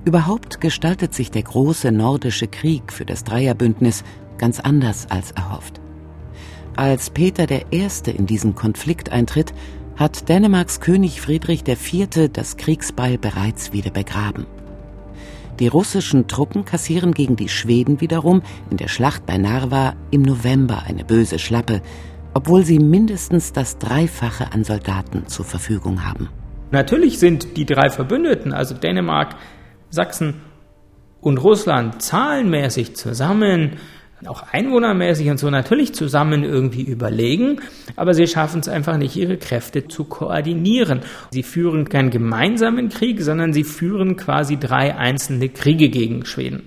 Überhaupt 0.05 0.59
gestaltet 0.59 1.13
sich 1.13 1.31
der 1.31 1.43
große 1.43 1.91
nordische 1.91 2.47
Krieg 2.47 2.91
für 2.91 3.05
das 3.05 3.23
Dreierbündnis 3.23 4.03
ganz 4.37 4.59
anders 4.59 5.07
als 5.09 5.31
erhofft. 5.31 5.79
Als 6.75 7.09
Peter 7.09 7.49
I. 7.49 7.87
in 8.07 8.25
diesen 8.25 8.53
Konflikt 8.55 9.11
eintritt, 9.11 9.53
hat 9.95 10.27
Dänemarks 10.27 10.81
König 10.81 11.21
Friedrich 11.21 11.63
IV. 11.67 12.29
das 12.33 12.57
Kriegsbeil 12.57 13.17
bereits 13.17 13.71
wieder 13.71 13.91
begraben. 13.91 14.45
Die 15.59 15.67
russischen 15.67 16.27
Truppen 16.27 16.65
kassieren 16.65 17.13
gegen 17.13 17.35
die 17.35 17.47
Schweden 17.47 18.01
wiederum 18.01 18.41
in 18.71 18.77
der 18.77 18.87
Schlacht 18.87 19.25
bei 19.25 19.37
Narva 19.37 19.93
im 20.09 20.23
November 20.23 20.83
eine 20.85 21.05
böse 21.05 21.37
Schlappe, 21.37 21.81
obwohl 22.33 22.65
sie 22.65 22.79
mindestens 22.79 23.53
das 23.53 23.77
Dreifache 23.77 24.51
an 24.51 24.63
Soldaten 24.63 25.27
zur 25.27 25.45
Verfügung 25.45 26.03
haben. 26.03 26.29
Natürlich 26.71 27.19
sind 27.19 27.55
die 27.55 27.67
drei 27.67 27.91
Verbündeten, 27.91 28.51
also 28.51 28.73
Dänemark, 28.73 29.35
Sachsen 29.93 30.41
und 31.21 31.37
Russland 31.37 32.01
zahlenmäßig 32.01 32.95
zusammen, 32.95 33.73
auch 34.25 34.41
einwohnermäßig 34.51 35.29
und 35.29 35.37
so 35.37 35.51
natürlich 35.51 35.93
zusammen 35.93 36.43
irgendwie 36.43 36.81
überlegen, 36.81 37.61
aber 37.95 38.15
sie 38.15 38.25
schaffen 38.25 38.61
es 38.61 38.67
einfach 38.67 38.97
nicht, 38.97 39.15
ihre 39.15 39.37
Kräfte 39.37 39.87
zu 39.87 40.05
koordinieren. 40.05 41.01
Sie 41.29 41.43
führen 41.43 41.89
keinen 41.89 42.09
gemeinsamen 42.09 42.89
Krieg, 42.89 43.21
sondern 43.21 43.53
sie 43.53 43.63
führen 43.63 44.15
quasi 44.15 44.57
drei 44.57 44.95
einzelne 44.95 45.49
Kriege 45.49 45.89
gegen 45.89 46.25
Schweden. 46.25 46.63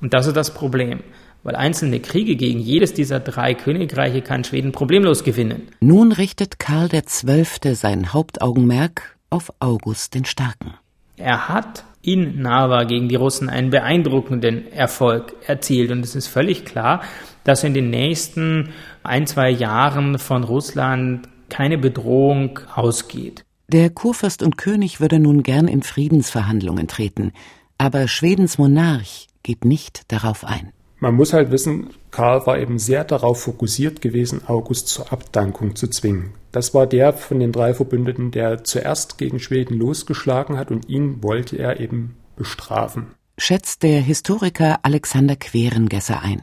Und 0.00 0.12
das 0.12 0.26
ist 0.26 0.36
das 0.36 0.52
Problem. 0.52 1.00
Weil 1.44 1.54
einzelne 1.54 2.00
Kriege 2.00 2.34
gegen 2.34 2.58
jedes 2.58 2.94
dieser 2.94 3.20
drei 3.20 3.54
Königreiche 3.54 4.22
kann 4.22 4.42
Schweden 4.42 4.72
problemlos 4.72 5.22
gewinnen. 5.22 5.68
Nun 5.80 6.10
richtet 6.10 6.58
Karl 6.58 6.88
XII. 6.88 7.74
sein 7.74 8.12
Hauptaugenmerk 8.12 9.16
auf 9.30 9.52
August 9.60 10.14
den 10.14 10.24
Starken. 10.24 10.74
Er 11.18 11.48
hat 11.48 11.84
in 12.04 12.42
Narva 12.42 12.84
gegen 12.84 13.08
die 13.08 13.16
Russen 13.16 13.48
einen 13.48 13.70
beeindruckenden 13.70 14.70
Erfolg 14.70 15.34
erzielt. 15.46 15.90
Und 15.90 16.04
es 16.04 16.14
ist 16.14 16.26
völlig 16.26 16.64
klar, 16.64 17.02
dass 17.44 17.64
in 17.64 17.74
den 17.74 17.90
nächsten 17.90 18.70
ein, 19.02 19.26
zwei 19.26 19.50
Jahren 19.50 20.18
von 20.18 20.44
Russland 20.44 21.28
keine 21.48 21.78
Bedrohung 21.78 22.60
ausgeht. 22.74 23.44
Der 23.68 23.88
Kurfürst 23.88 24.42
und 24.42 24.58
König 24.58 25.00
würde 25.00 25.18
nun 25.18 25.42
gern 25.42 25.68
in 25.68 25.82
Friedensverhandlungen 25.82 26.86
treten, 26.88 27.32
aber 27.78 28.08
Schwedens 28.08 28.58
Monarch 28.58 29.28
geht 29.42 29.64
nicht 29.64 30.12
darauf 30.12 30.44
ein. 30.44 30.73
Man 31.04 31.16
muss 31.16 31.34
halt 31.34 31.50
wissen, 31.50 31.90
Karl 32.10 32.46
war 32.46 32.58
eben 32.58 32.78
sehr 32.78 33.04
darauf 33.04 33.42
fokussiert 33.42 34.00
gewesen, 34.00 34.40
August 34.46 34.88
zur 34.88 35.12
Abdankung 35.12 35.76
zu 35.76 35.88
zwingen. 35.88 36.32
Das 36.50 36.72
war 36.72 36.86
der 36.86 37.12
von 37.12 37.40
den 37.40 37.52
drei 37.52 37.74
Verbündeten, 37.74 38.30
der 38.30 38.64
zuerst 38.64 39.18
gegen 39.18 39.38
Schweden 39.38 39.74
losgeschlagen 39.74 40.56
hat 40.56 40.70
und 40.70 40.88
ihn 40.88 41.22
wollte 41.22 41.58
er 41.58 41.78
eben 41.78 42.16
bestrafen. 42.36 43.08
Schätzt 43.36 43.82
der 43.82 44.00
Historiker 44.00 44.78
Alexander 44.80 45.36
Querengesser 45.36 46.22
ein. 46.22 46.40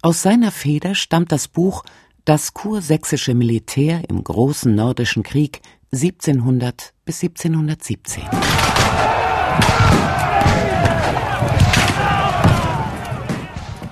Aus 0.00 0.22
seiner 0.22 0.52
Feder 0.52 0.94
stammt 0.94 1.30
das 1.30 1.46
Buch 1.46 1.84
Das 2.24 2.54
kursächsische 2.54 3.34
Militär 3.34 4.04
im 4.08 4.24
Großen 4.24 4.74
Nordischen 4.74 5.22
Krieg 5.22 5.60
1700 5.92 6.94
bis 7.04 7.22
1717. 7.22 8.22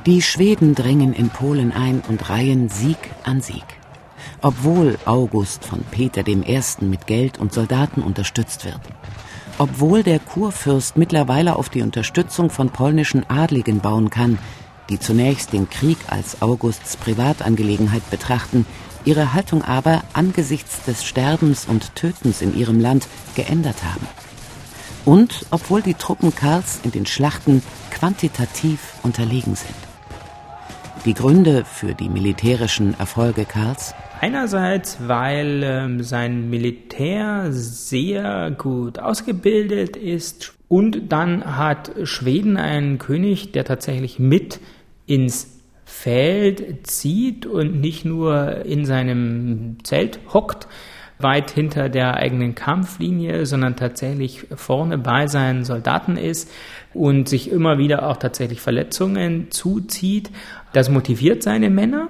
Die 0.06 0.20
Schweden 0.20 0.74
drängen 0.74 1.14
in 1.14 1.30
Polen 1.30 1.72
ein 1.72 2.02
und 2.06 2.28
reihen 2.28 2.68
Sieg 2.68 2.98
an 3.22 3.40
Sieg. 3.40 3.64
Obwohl 4.42 4.98
August 5.06 5.64
von 5.64 5.82
Peter 5.90 6.28
I. 6.28 6.38
mit 6.80 7.06
Geld 7.06 7.38
und 7.38 7.54
Soldaten 7.54 8.02
unterstützt 8.02 8.66
wird. 8.66 8.80
Obwohl 9.56 10.02
der 10.02 10.18
Kurfürst 10.18 10.98
mittlerweile 10.98 11.56
auf 11.56 11.70
die 11.70 11.80
Unterstützung 11.80 12.50
von 12.50 12.68
polnischen 12.68 13.24
Adligen 13.30 13.80
bauen 13.80 14.10
kann, 14.10 14.38
die 14.90 14.98
zunächst 14.98 15.54
den 15.54 15.70
Krieg 15.70 15.96
als 16.08 16.42
Augusts 16.42 16.98
Privatangelegenheit 16.98 18.10
betrachten, 18.10 18.66
ihre 19.06 19.32
Haltung 19.32 19.64
aber 19.64 20.02
angesichts 20.12 20.84
des 20.84 21.02
Sterbens 21.02 21.64
und 21.64 21.94
Tötens 21.94 22.42
in 22.42 22.54
ihrem 22.54 22.78
Land 22.78 23.08
geändert 23.36 23.82
haben. 23.82 24.06
Und 25.06 25.46
obwohl 25.50 25.80
die 25.80 25.94
Truppen 25.94 26.34
Karls 26.34 26.80
in 26.82 26.90
den 26.90 27.06
Schlachten 27.06 27.62
quantitativ 27.90 28.80
unterlegen 29.02 29.56
sind. 29.56 29.93
Die 31.04 31.12
Gründe 31.12 31.66
für 31.66 31.92
die 31.92 32.08
militärischen 32.08 32.98
Erfolge 32.98 33.44
Karls? 33.44 33.94
Einerseits, 34.22 35.06
weil 35.06 35.62
ähm, 35.62 36.02
sein 36.02 36.48
Militär 36.48 37.48
sehr 37.50 38.50
gut 38.56 38.98
ausgebildet 38.98 39.98
ist 39.98 40.54
und 40.66 41.12
dann 41.12 41.58
hat 41.58 41.92
Schweden 42.04 42.56
einen 42.56 42.96
König, 42.96 43.52
der 43.52 43.66
tatsächlich 43.66 44.18
mit 44.18 44.60
ins 45.04 45.60
Feld 45.84 46.86
zieht 46.86 47.44
und 47.44 47.82
nicht 47.82 48.06
nur 48.06 48.64
in 48.64 48.86
seinem 48.86 49.76
Zelt 49.84 50.20
hockt, 50.32 50.68
weit 51.18 51.50
hinter 51.50 51.88
der 51.88 52.14
eigenen 52.14 52.54
Kampflinie, 52.54 53.46
sondern 53.46 53.76
tatsächlich 53.76 54.46
vorne 54.54 54.98
bei 54.98 55.26
seinen 55.26 55.64
Soldaten 55.64 56.16
ist 56.16 56.50
und 56.92 57.28
sich 57.28 57.50
immer 57.50 57.78
wieder 57.78 58.08
auch 58.08 58.16
tatsächlich 58.16 58.60
Verletzungen 58.60 59.50
zuzieht. 59.50 60.30
Das 60.72 60.90
motiviert 60.90 61.42
seine 61.42 61.70
Männer. 61.70 62.08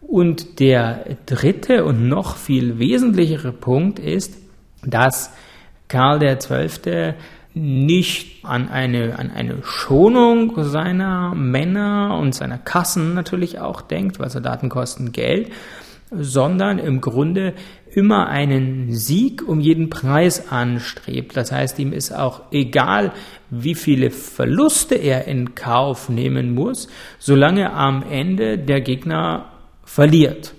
Und 0.00 0.60
der 0.60 1.16
dritte 1.26 1.84
und 1.84 2.08
noch 2.08 2.36
viel 2.36 2.78
wesentlichere 2.78 3.52
Punkt 3.52 3.98
ist, 3.98 4.36
dass 4.84 5.32
Karl 5.88 6.18
XII. 6.36 7.14
nicht 7.54 8.44
an 8.44 8.68
eine, 8.68 9.18
an 9.18 9.30
eine 9.30 9.62
Schonung 9.62 10.52
seiner 10.62 11.34
Männer 11.34 12.18
und 12.20 12.34
seiner 12.34 12.58
Kassen 12.58 13.14
natürlich 13.14 13.58
auch 13.60 13.80
denkt, 13.80 14.20
weil 14.20 14.30
Soldaten 14.30 14.68
kosten 14.68 15.10
Geld, 15.10 15.50
sondern 16.10 16.78
im 16.78 17.00
Grunde 17.00 17.54
immer 17.96 18.28
einen 18.28 18.92
Sieg 18.92 19.46
um 19.48 19.58
jeden 19.58 19.88
Preis 19.88 20.52
anstrebt. 20.52 21.36
Das 21.36 21.50
heißt, 21.50 21.78
ihm 21.78 21.92
ist 21.92 22.12
auch 22.12 22.42
egal, 22.50 23.12
wie 23.48 23.74
viele 23.74 24.10
Verluste 24.10 24.96
er 24.96 25.26
in 25.26 25.54
Kauf 25.54 26.10
nehmen 26.10 26.54
muss, 26.54 26.88
solange 27.18 27.72
am 27.72 28.02
Ende 28.02 28.58
der 28.58 28.82
Gegner 28.82 29.46
verliert. 29.82 30.52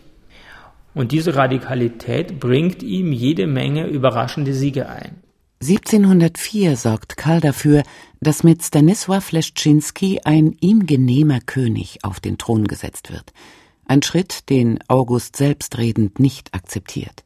Und 0.95 1.11
diese 1.11 1.35
Radikalität 1.35 2.39
bringt 2.39 2.81
ihm 2.81 3.11
jede 3.11 3.45
Menge 3.45 3.85
überraschende 3.85 4.53
Siege 4.53 4.89
ein. 4.89 5.17
1704 5.61 6.75
sorgt 6.75 7.17
Karl 7.17 7.39
dafür, 7.39 7.83
dass 8.19 8.43
mit 8.43 8.61
Stanisław 8.61 9.31
Leszczynski 9.31 10.21
ein 10.23 10.55
ihm 10.59 10.87
genehmer 10.87 11.39
König 11.39 11.99
auf 12.01 12.19
den 12.19 12.39
Thron 12.39 12.65
gesetzt 12.65 13.11
wird– 13.11 13.31
ein 13.89 14.01
Schritt, 14.01 14.49
den 14.49 14.79
August 14.89 15.37
selbstredend 15.37 16.19
nicht 16.19 16.53
akzeptiert. 16.53 17.23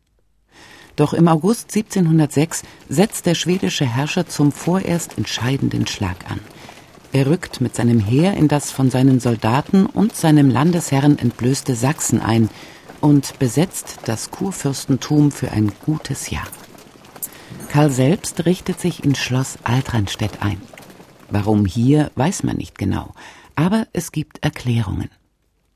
Doch 1.02 1.14
im 1.14 1.28
August 1.28 1.76
1706 1.76 2.62
setzt 2.88 3.26
der 3.26 3.34
schwedische 3.34 3.88
Herrscher 3.88 4.28
zum 4.28 4.52
vorerst 4.52 5.18
entscheidenden 5.18 5.88
Schlag 5.88 6.30
an. 6.30 6.40
Er 7.12 7.26
rückt 7.26 7.60
mit 7.60 7.76
seinem 7.76 8.00
Heer 8.00 8.36
in 8.36 8.48
das 8.48 8.70
von 8.70 8.92
seinen 8.92 9.20
Soldaten 9.20 9.88
und 9.88 10.16
seinem 10.16 10.52
Landesherrn 10.52 11.18
entblößte 11.18 11.74
Sachsen 11.74 12.22
ein 12.22 12.52
und 13.00 13.40
besetzt 13.40 14.02
das 14.06 14.30
Kurfürstentum 14.30 15.32
für 15.32 15.50
ein 15.50 15.72
gutes 15.84 16.30
Jahr. 16.30 16.48
Karl 17.70 17.90
selbst 17.90 18.46
richtet 18.46 18.80
sich 18.80 19.04
in 19.04 19.16
Schloss 19.16 19.58
Altranstedt 19.64 20.44
ein. 20.44 20.62
Warum 21.32 21.66
hier, 21.66 22.12
weiß 22.14 22.44
man 22.44 22.58
nicht 22.58 22.78
genau, 22.78 23.16
aber 23.56 23.88
es 23.92 24.12
gibt 24.12 24.44
Erklärungen. 24.44 25.10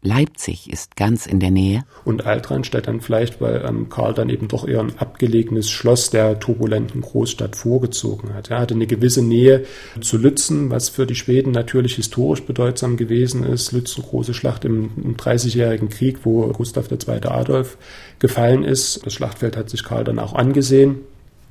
Leipzig 0.05 0.71
ist 0.71 0.95
ganz 0.95 1.25
in 1.25 1.39
der 1.39 1.51
Nähe. 1.51 1.83
Und 2.03 2.25
Altranstedt 2.25 2.87
dann 2.87 3.01
vielleicht, 3.01 3.41
weil 3.41 3.65
ähm, 3.67 3.89
Karl 3.89 4.13
dann 4.13 4.29
eben 4.29 4.47
doch 4.47 4.67
eher 4.67 4.79
ein 4.79 4.97
abgelegenes 4.97 5.69
Schloss 5.69 6.11
der 6.11 6.39
turbulenten 6.39 7.01
Großstadt 7.01 7.55
vorgezogen 7.55 8.33
hat. 8.33 8.51
Er 8.51 8.59
hatte 8.59 8.75
eine 8.75 8.87
gewisse 8.87 9.23
Nähe 9.23 9.65
zu 10.01 10.17
Lützen, 10.17 10.69
was 10.69 10.89
für 10.89 11.05
die 11.05 11.15
Schweden 11.15 11.51
natürlich 11.51 11.95
historisch 11.95 12.43
bedeutsam 12.43 12.97
gewesen 12.97 13.43
ist. 13.43 13.71
Lützen, 13.71 14.03
große 14.03 14.33
Schlacht 14.33 14.63
im, 14.63 15.15
30-jährigen 15.17 15.89
Krieg, 15.89 16.19
wo 16.23 16.47
Gustav 16.49 16.89
II. 16.91 17.25
Adolf 17.25 17.77
gefallen 18.19 18.63
ist. 18.63 19.05
Das 19.05 19.13
Schlachtfeld 19.13 19.57
hat 19.57 19.69
sich 19.69 19.83
Karl 19.83 20.03
dann 20.03 20.19
auch 20.19 20.33
angesehen. 20.33 20.99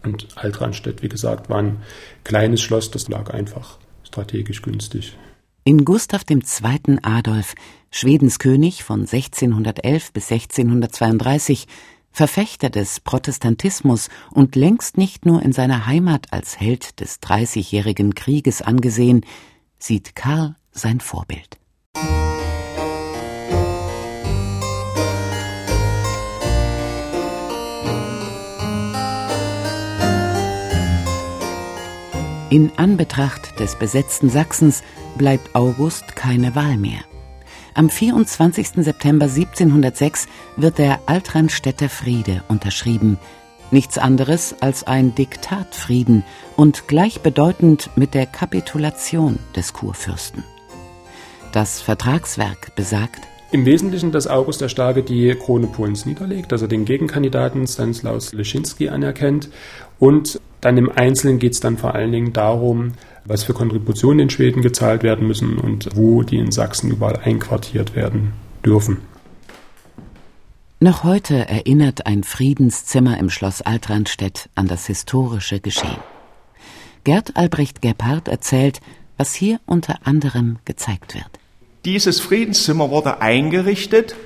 Und 0.05 0.29
Altranstedt, 0.37 1.03
wie 1.03 1.09
gesagt, 1.09 1.51
war 1.51 1.59
ein 1.59 1.79
kleines 2.23 2.61
Schloss, 2.61 2.91
das 2.91 3.09
lag 3.09 3.31
einfach 3.31 3.79
strategisch 4.05 4.63
günstig. 4.63 5.17
In 5.67 5.87
Gustav 5.87 6.25
II. 6.29 6.99
Adolf, 7.01 7.55
Schwedens 7.91 8.39
König 8.39 8.85
von 8.85 9.01
1611 9.01 10.13
bis 10.13 10.31
1632, 10.31 11.67
Verfechter 12.11 12.69
des 12.69 13.01
Protestantismus 13.01 14.11
und 14.31 14.57
längst 14.57 14.99
nicht 14.99 15.25
nur 15.25 15.41
in 15.41 15.53
seiner 15.53 15.87
Heimat 15.87 16.35
als 16.35 16.61
Held 16.61 17.01
des 17.01 17.19
Dreißigjährigen 17.21 18.15
Krieges 18.15 18.61
angesehen, 18.61 19.25
sieht 19.79 20.15
Karl 20.15 20.57
sein 20.71 21.01
Vorbild. 21.01 21.59
In 32.55 32.71
Anbetracht 32.77 33.59
des 33.59 33.75
besetzten 33.75 34.31
Sachsens 34.31 34.85
bleibt 35.19 35.57
August 35.57 36.15
keine 36.15 36.55
Wahl 36.55 36.77
mehr. 36.77 37.01
Am 37.75 37.91
24. 37.91 38.85
September 38.85 39.25
1706 39.25 40.29
wird 40.57 40.79
der 40.79 41.01
Altranstädter 41.07 41.89
Friede 41.89 42.45
unterschrieben. 42.47 43.19
Nichts 43.73 43.99
anderes 43.99 44.55
als 44.61 44.87
ein 44.87 45.17
Diktatfrieden 45.17 46.23
und 46.57 46.87
gleichbedeutend 46.87 47.91
mit 47.97 48.15
der 48.15 48.27
Kapitulation 48.27 49.41
des 49.57 49.73
Kurfürsten. 49.73 50.45
Das 51.51 51.81
Vertragswerk 51.81 52.77
besagt, 52.77 53.27
im 53.51 53.67
Wesentlichen, 53.67 54.11
dass 54.11 54.27
August 54.27 54.61
der 54.61 54.69
Starke 54.69 55.05
die 55.05 55.33
Krone 55.37 55.69
Polens 55.69 56.07
niederlegt, 56.07 56.53
also 56.53 56.67
den 56.67 56.85
Gegenkandidaten 56.85 57.69
Stanislaus 57.69 58.33
Leszczynski 58.33 58.89
anerkennt 58.89 59.49
und 60.01 60.41
dann 60.65 60.79
im 60.79 60.91
Einzelnen 60.91 61.39
geht 61.39 61.53
es 61.53 61.61
dann 61.61 61.77
vor 61.77 61.95
allen 61.95 62.13
Dingen 62.13 62.33
darum, 62.33 62.93
was 63.25 63.45
für 63.45 63.53
Kontributionen 63.53 64.21
in 64.21 64.31
Schweden 64.31 64.63
gezahlt 64.63 65.03
werden 65.03 65.27
müssen 65.27 65.59
und 65.59 65.89
wo 65.95 66.23
die 66.23 66.39
in 66.39 66.53
Sachsen 66.53 66.91
überall 66.91 67.19
einquartiert 67.23 67.95
werden 67.95 68.33
dürfen. 68.65 68.99
Noch 70.81 71.05
heute 71.05 71.49
erinnert 71.49 72.07
ein 72.07 72.25
Friedenszimmer 72.25 73.19
im 73.19 73.31
Schloss 73.31 73.63
Altranstedt 73.63 74.49
an 74.55 74.67
das 74.67 74.87
historische 74.87 75.61
Geschehen. 75.61 75.99
Gerd 77.05 77.37
Albrecht 77.37 77.83
Gebhardt 77.83 78.29
erzählt, 78.29 78.81
was 79.17 79.35
hier 79.35 79.61
unter 79.67 80.07
anderem 80.07 80.59
gezeigt 80.65 81.15
wird. 81.15 81.27
Dieses 81.85 82.21
Friedenszimmer 82.21 82.91
wurde 82.91 83.21
eingerichtet 83.21 84.17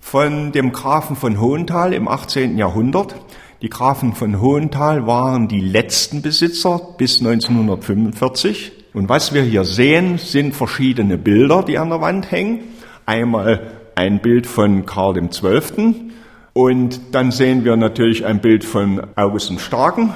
von 0.00 0.52
dem 0.52 0.72
Grafen 0.72 1.16
von 1.16 1.40
Hohenthal 1.40 1.92
im 1.92 2.06
18. 2.06 2.56
Jahrhundert. 2.58 3.16
Die 3.62 3.70
Grafen 3.70 4.12
von 4.12 4.40
Hohenthal 4.40 5.06
waren 5.06 5.46
die 5.46 5.60
letzten 5.60 6.20
Besitzer 6.20 6.80
bis 6.98 7.20
1945. 7.20 8.72
Und 8.92 9.08
was 9.08 9.32
wir 9.32 9.42
hier 9.44 9.62
sehen, 9.62 10.18
sind 10.18 10.52
verschiedene 10.52 11.16
Bilder, 11.16 11.62
die 11.62 11.78
an 11.78 11.90
der 11.90 12.00
Wand 12.00 12.32
hängen. 12.32 12.58
Einmal 13.06 13.70
ein 13.94 14.20
Bild 14.20 14.48
von 14.48 14.84
Karl 14.84 15.14
XII. 15.14 16.10
Und 16.52 17.00
dann 17.12 17.30
sehen 17.30 17.64
wir 17.64 17.76
natürlich 17.76 18.26
ein 18.26 18.40
Bild 18.40 18.64
von 18.64 19.00
August 19.14 19.50
dem 19.50 19.60
Starken. 19.60 20.12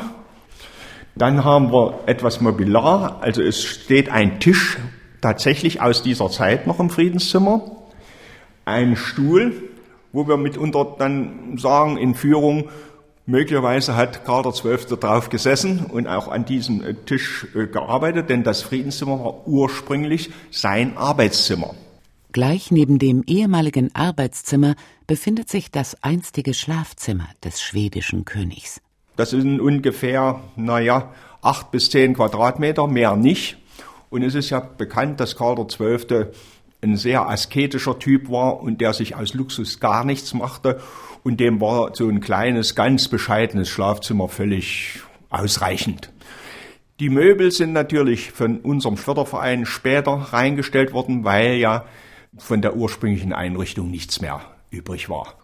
Dann 1.14 1.44
haben 1.44 1.70
wir 1.72 2.00
etwas 2.06 2.40
Mobiliar, 2.40 3.20
also 3.20 3.42
es 3.42 3.62
steht 3.62 4.10
ein 4.10 4.40
Tisch 4.40 4.76
tatsächlich 5.20 5.80
aus 5.80 6.02
dieser 6.02 6.30
Zeit 6.30 6.66
noch 6.66 6.80
im 6.80 6.90
Friedenszimmer, 6.90 7.62
ein 8.64 8.96
Stuhl, 8.96 9.54
wo 10.12 10.26
wir 10.26 10.36
mitunter 10.36 10.96
dann 10.98 11.58
sagen 11.58 11.96
in 11.96 12.14
Führung, 12.14 12.70
Möglicherweise 13.28 13.96
hat 13.96 14.24
Karl 14.24 14.44
XII. 14.52 14.96
drauf 15.00 15.30
gesessen 15.30 15.84
und 15.86 16.06
auch 16.06 16.28
an 16.28 16.44
diesem 16.44 16.80
äh, 16.84 16.94
Tisch 16.94 17.48
äh, 17.56 17.66
gearbeitet, 17.66 18.30
denn 18.30 18.44
das 18.44 18.62
Friedenszimmer 18.62 19.18
war 19.18 19.48
ursprünglich 19.48 20.30
sein 20.52 20.96
Arbeitszimmer. 20.96 21.74
Gleich 22.30 22.70
neben 22.70 23.00
dem 23.00 23.24
ehemaligen 23.26 23.92
Arbeitszimmer 23.96 24.76
befindet 25.08 25.48
sich 25.48 25.72
das 25.72 26.00
einstige 26.04 26.54
Schlafzimmer 26.54 27.26
des 27.42 27.60
schwedischen 27.60 28.24
Königs. 28.24 28.80
Das 29.16 29.30
sind 29.30 29.58
ungefähr, 29.58 30.40
naja, 30.54 31.12
acht 31.42 31.72
bis 31.72 31.90
zehn 31.90 32.14
Quadratmeter, 32.14 32.86
mehr 32.86 33.16
nicht. 33.16 33.56
Und 34.08 34.22
es 34.22 34.36
ist 34.36 34.50
ja 34.50 34.60
bekannt, 34.60 35.18
dass 35.18 35.34
Karl 35.34 35.66
XII. 35.66 36.26
ein 36.80 36.96
sehr 36.96 37.28
asketischer 37.28 37.98
Typ 37.98 38.30
war 38.30 38.60
und 38.60 38.80
der 38.80 38.92
sich 38.92 39.16
aus 39.16 39.34
Luxus 39.34 39.80
gar 39.80 40.04
nichts 40.04 40.32
machte 40.32 40.80
und 41.26 41.40
dem 41.40 41.60
war 41.60 41.90
so 41.92 42.08
ein 42.08 42.20
kleines, 42.20 42.76
ganz 42.76 43.08
bescheidenes 43.08 43.68
Schlafzimmer 43.68 44.28
völlig 44.28 45.00
ausreichend. 45.28 46.12
Die 47.00 47.08
Möbel 47.08 47.50
sind 47.50 47.72
natürlich 47.72 48.30
von 48.30 48.60
unserem 48.60 48.96
Förderverein 48.96 49.66
später 49.66 50.12
reingestellt 50.12 50.92
worden, 50.92 51.24
weil 51.24 51.54
ja 51.54 51.84
von 52.38 52.62
der 52.62 52.76
ursprünglichen 52.76 53.32
Einrichtung 53.32 53.90
nichts 53.90 54.20
mehr 54.20 54.40
übrig 54.70 55.08
war. 55.08 55.34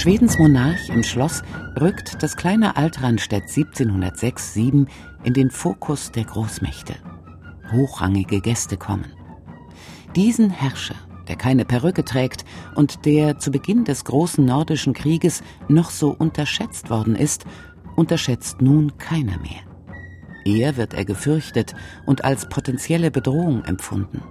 Schwedens 0.00 0.38
Monarch 0.38 0.88
im 0.88 1.02
Schloss 1.02 1.42
rückt 1.78 2.22
das 2.22 2.34
kleine 2.34 2.78
Altranstedt 2.78 3.44
1706-7 3.44 4.86
in 5.24 5.34
den 5.34 5.50
Fokus 5.50 6.10
der 6.10 6.24
Großmächte. 6.24 6.94
Hochrangige 7.70 8.40
Gäste 8.40 8.78
kommen. 8.78 9.12
Diesen 10.16 10.48
Herrscher, 10.48 10.94
der 11.28 11.36
keine 11.36 11.66
Perücke 11.66 12.02
trägt 12.02 12.46
und 12.74 13.04
der 13.04 13.38
zu 13.38 13.50
Beginn 13.50 13.84
des 13.84 14.06
großen 14.06 14.42
nordischen 14.42 14.94
Krieges 14.94 15.42
noch 15.68 15.90
so 15.90 16.16
unterschätzt 16.18 16.88
worden 16.88 17.14
ist, 17.14 17.44
unterschätzt 17.94 18.62
nun 18.62 18.96
keiner 18.96 19.38
mehr. 19.40 19.60
Eher 20.46 20.78
wird 20.78 20.94
er 20.94 21.04
gefürchtet 21.04 21.74
und 22.06 22.24
als 22.24 22.48
potenzielle 22.48 23.10
Bedrohung 23.10 23.64
empfunden. 23.64 24.22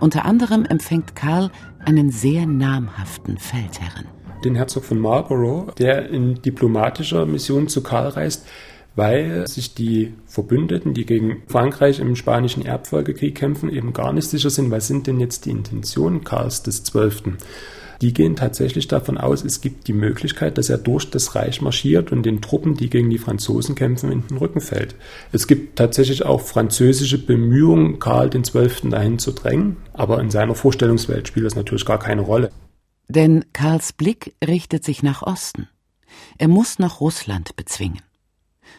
Unter 0.00 0.24
anderem 0.24 0.64
empfängt 0.64 1.14
Karl 1.14 1.52
einen 1.84 2.10
sehr 2.10 2.44
namhaften 2.44 3.38
Feldherren 3.38 4.08
den 4.44 4.54
Herzog 4.54 4.84
von 4.84 4.98
Marlborough, 4.98 5.74
der 5.76 6.08
in 6.10 6.40
diplomatischer 6.42 7.26
Mission 7.26 7.68
zu 7.68 7.82
Karl 7.82 8.08
reist, 8.08 8.46
weil 8.96 9.46
sich 9.46 9.74
die 9.74 10.14
Verbündeten, 10.26 10.92
die 10.92 11.06
gegen 11.06 11.42
Frankreich 11.46 12.00
im 12.00 12.16
spanischen 12.16 12.64
Erbfolgekrieg 12.64 13.34
kämpfen, 13.34 13.70
eben 13.70 13.92
gar 13.92 14.12
nicht 14.12 14.28
sicher 14.28 14.50
sind, 14.50 14.70
was 14.70 14.88
sind 14.88 15.06
denn 15.06 15.20
jetzt 15.20 15.46
die 15.46 15.50
Intentionen 15.50 16.24
Karls 16.24 16.62
XII. 16.64 17.34
Die 18.00 18.12
gehen 18.12 18.36
tatsächlich 18.36 18.86
davon 18.86 19.18
aus, 19.18 19.44
es 19.44 19.60
gibt 19.60 19.88
die 19.88 19.92
Möglichkeit, 19.92 20.56
dass 20.56 20.68
er 20.68 20.78
durch 20.78 21.10
das 21.10 21.34
Reich 21.34 21.60
marschiert 21.62 22.12
und 22.12 22.24
den 22.24 22.40
Truppen, 22.40 22.74
die 22.74 22.90
gegen 22.90 23.10
die 23.10 23.18
Franzosen 23.18 23.74
kämpfen, 23.74 24.12
in 24.12 24.26
den 24.26 24.38
Rücken 24.38 24.60
fällt. 24.60 24.94
Es 25.32 25.48
gibt 25.48 25.76
tatsächlich 25.76 26.24
auch 26.24 26.40
französische 26.40 27.18
Bemühungen, 27.18 27.98
Karl 27.98 28.30
XII. 28.30 28.90
dahin 28.90 29.18
zu 29.18 29.32
drängen, 29.32 29.76
aber 29.94 30.20
in 30.20 30.30
seiner 30.30 30.54
Vorstellungswelt 30.54 31.28
spielt 31.28 31.46
das 31.46 31.56
natürlich 31.56 31.84
gar 31.84 31.98
keine 31.98 32.22
Rolle. 32.22 32.50
Denn 33.08 33.44
Karls 33.52 33.92
Blick 33.92 34.34
richtet 34.46 34.84
sich 34.84 35.02
nach 35.02 35.22
Osten. 35.22 35.68
Er 36.36 36.48
muss 36.48 36.78
noch 36.78 37.00
Russland 37.00 37.56
bezwingen. 37.56 38.02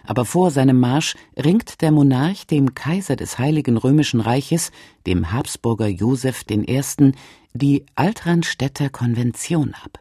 Aber 0.03 0.23
vor 0.23 0.51
seinem 0.51 0.79
Marsch 0.79 1.15
ringt 1.35 1.81
der 1.81 1.91
Monarch 1.91 2.45
dem 2.45 2.75
Kaiser 2.75 3.15
des 3.15 3.39
Heiligen 3.39 3.75
Römischen 3.75 4.21
Reiches, 4.21 4.71
dem 5.07 5.31
Habsburger 5.31 5.87
Joseph 5.87 6.45
I., 6.49 7.13
die 7.53 7.85
Altranstädter 7.95 8.89
Konvention 8.89 9.73
ab. 9.73 9.99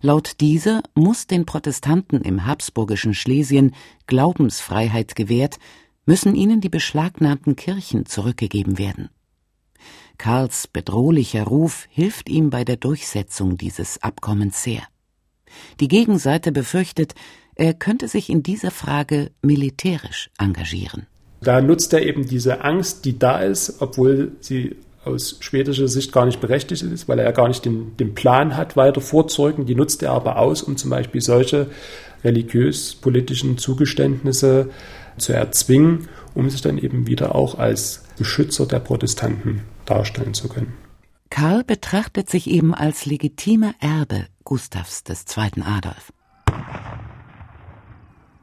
Laut 0.00 0.40
dieser 0.40 0.82
muss 0.94 1.26
den 1.26 1.46
Protestanten 1.46 2.20
im 2.20 2.46
habsburgischen 2.46 3.14
Schlesien 3.14 3.74
Glaubensfreiheit 4.06 5.16
gewährt, 5.16 5.58
müssen 6.06 6.34
ihnen 6.34 6.60
die 6.60 6.68
beschlagnahmten 6.68 7.56
Kirchen 7.56 8.06
zurückgegeben 8.06 8.78
werden. 8.78 9.08
Karls 10.18 10.66
bedrohlicher 10.66 11.44
Ruf 11.44 11.86
hilft 11.90 12.28
ihm 12.28 12.50
bei 12.50 12.64
der 12.64 12.76
Durchsetzung 12.76 13.56
dieses 13.56 14.02
Abkommens 14.02 14.62
sehr. 14.62 14.82
Die 15.80 15.88
Gegenseite 15.88 16.52
befürchtet, 16.52 17.14
er 17.54 17.74
könnte 17.74 18.08
sich 18.08 18.30
in 18.30 18.42
dieser 18.42 18.70
Frage 18.70 19.30
militärisch 19.42 20.30
engagieren. 20.38 21.06
Da 21.42 21.60
nutzt 21.60 21.92
er 21.92 22.02
eben 22.02 22.26
diese 22.26 22.62
Angst, 22.62 23.04
die 23.04 23.18
da 23.18 23.40
ist, 23.40 23.82
obwohl 23.82 24.32
sie 24.40 24.76
aus 25.04 25.38
schwedischer 25.40 25.88
Sicht 25.88 26.12
gar 26.12 26.26
nicht 26.26 26.40
berechtigt 26.40 26.82
ist, 26.82 27.08
weil 27.08 27.18
er 27.18 27.24
ja 27.24 27.32
gar 27.32 27.48
nicht 27.48 27.64
den, 27.64 27.96
den 27.96 28.14
Plan 28.14 28.56
hat, 28.56 28.76
weiter 28.76 29.00
vorzeugen. 29.00 29.66
Die 29.66 29.74
nutzt 29.74 30.02
er 30.02 30.12
aber 30.12 30.38
aus, 30.38 30.62
um 30.62 30.76
zum 30.76 30.90
Beispiel 30.90 31.20
solche 31.20 31.66
religiös-politischen 32.22 33.58
Zugeständnisse 33.58 34.70
zu 35.18 35.32
erzwingen, 35.32 36.08
um 36.34 36.48
sich 36.48 36.62
dann 36.62 36.78
eben 36.78 37.08
wieder 37.08 37.34
auch 37.34 37.58
als 37.58 38.04
Beschützer 38.16 38.66
der 38.66 38.78
Protestanten 38.78 39.62
darstellen 39.84 40.34
zu 40.34 40.48
können. 40.48 40.74
Karl 41.30 41.64
betrachtet 41.64 42.28
sich 42.28 42.48
eben 42.48 42.74
als 42.74 43.06
legitimer 43.06 43.74
Erbe 43.80 44.26
Gustavs 44.44 45.02
II. 45.08 45.62
Adolf. 45.62 46.12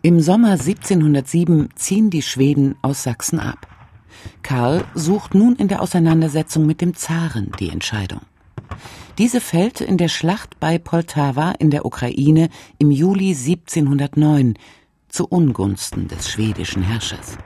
Im 0.01 0.21
Sommer 0.21 0.51
1707 0.51 1.69
ziehen 1.75 2.09
die 2.09 2.21
Schweden 2.21 2.75
aus 2.81 3.03
Sachsen 3.03 3.39
ab. 3.39 3.67
Karl 4.41 4.85
sucht 4.95 5.35
nun 5.35 5.55
in 5.55 5.67
der 5.67 5.81
Auseinandersetzung 5.81 6.65
mit 6.65 6.81
dem 6.81 6.95
Zaren 6.95 7.51
die 7.59 7.69
Entscheidung. 7.69 8.21
Diese 9.17 9.41
fällt 9.41 9.81
in 9.81 9.97
der 9.97 10.07
Schlacht 10.07 10.59
bei 10.59 10.77
Poltawa 10.77 11.51
in 11.51 11.69
der 11.69 11.85
Ukraine 11.85 12.49
im 12.77 12.91
Juli 12.91 13.31
1709 13.31 14.53
zu 15.09 15.27
Ungunsten 15.27 16.07
des 16.07 16.29
schwedischen 16.29 16.83
Herrschers. 16.83 17.37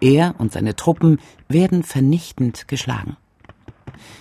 Er 0.00 0.34
und 0.38 0.52
seine 0.52 0.74
Truppen 0.74 1.20
werden 1.48 1.82
vernichtend 1.82 2.66
geschlagen. 2.66 3.16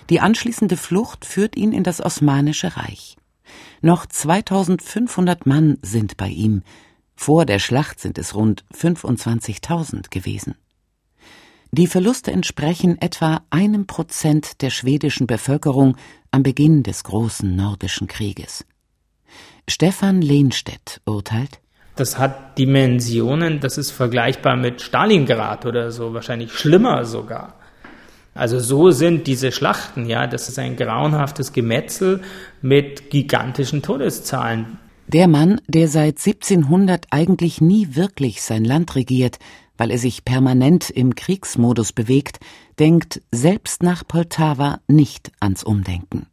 Die 0.10 0.20
anschließende 0.20 0.78
Flucht 0.78 1.26
führt 1.26 1.56
ihn 1.56 1.72
in 1.72 1.84
das 1.84 2.02
Osmanische 2.02 2.78
Reich. 2.78 3.18
Noch 3.82 4.06
2500 4.06 5.46
Mann 5.46 5.78
sind 5.82 6.18
bei 6.18 6.28
ihm, 6.28 6.64
vor 7.16 7.46
der 7.46 7.60
Schlacht 7.60 8.00
sind 8.00 8.18
es 8.18 8.34
rund 8.34 8.66
25.000 8.74 10.10
gewesen. 10.10 10.56
Die 11.72 11.88
Verluste 11.88 12.32
entsprechen 12.32 13.02
etwa 13.02 13.44
einem 13.50 13.88
Prozent 13.88 14.62
der 14.62 14.72
schwedischen 14.72 15.28
Bevölkerung 15.28 15.96
am 16.32 16.44
Beginn 16.44 16.84
des 16.84 17.04
großen 17.04 17.56
nordischen 17.56 18.08
Krieges. 18.08 18.66
Stefan 19.70 20.22
Lehnstedt 20.22 21.02
urteilt, 21.06 21.62
das 21.96 22.18
hat 22.18 22.58
Dimensionen, 22.58 23.60
das 23.60 23.78
ist 23.78 23.92
vergleichbar 23.92 24.56
mit 24.56 24.82
Stalingrad 24.82 25.66
oder 25.66 25.92
so, 25.92 26.14
wahrscheinlich 26.14 26.52
schlimmer 26.52 27.06
sogar. 27.06 27.61
Also 28.34 28.60
so 28.60 28.92
sind 28.92 29.28
diese 29.28 29.52
Schlachten, 29.52 30.06
ja, 30.06 30.26
das 30.26 30.48
ist 30.48 30.58
ein 30.58 30.78
grauenhaftes 30.78 31.52
Gemetzel 31.52 32.22
mit 32.62 33.10
gigantischen 33.10 33.82
Todeszahlen. 33.82 34.78
Der 35.08 35.28
Mann, 35.28 35.60
der 35.68 35.90
seit 35.90 36.18
1700 36.20 37.08
eigentlich 37.12 37.60
nie 37.60 37.96
wirklich 37.96 38.42
sein 38.42 38.64
Land 38.64 38.96
regiert, 38.96 39.40
weil 39.78 39.92
er 39.92 39.98
sich 39.98 40.24
permanent 40.24 40.90
im 40.90 41.16
Kriegsmodus 41.16 41.92
bewegt, 41.92 42.40
denkt 42.80 43.22
selbst 43.32 43.84
nach 43.84 44.08
Poltawa 44.08 44.80
nicht 44.88 45.32
ans 45.42 45.64
Umdenken. 45.64 46.28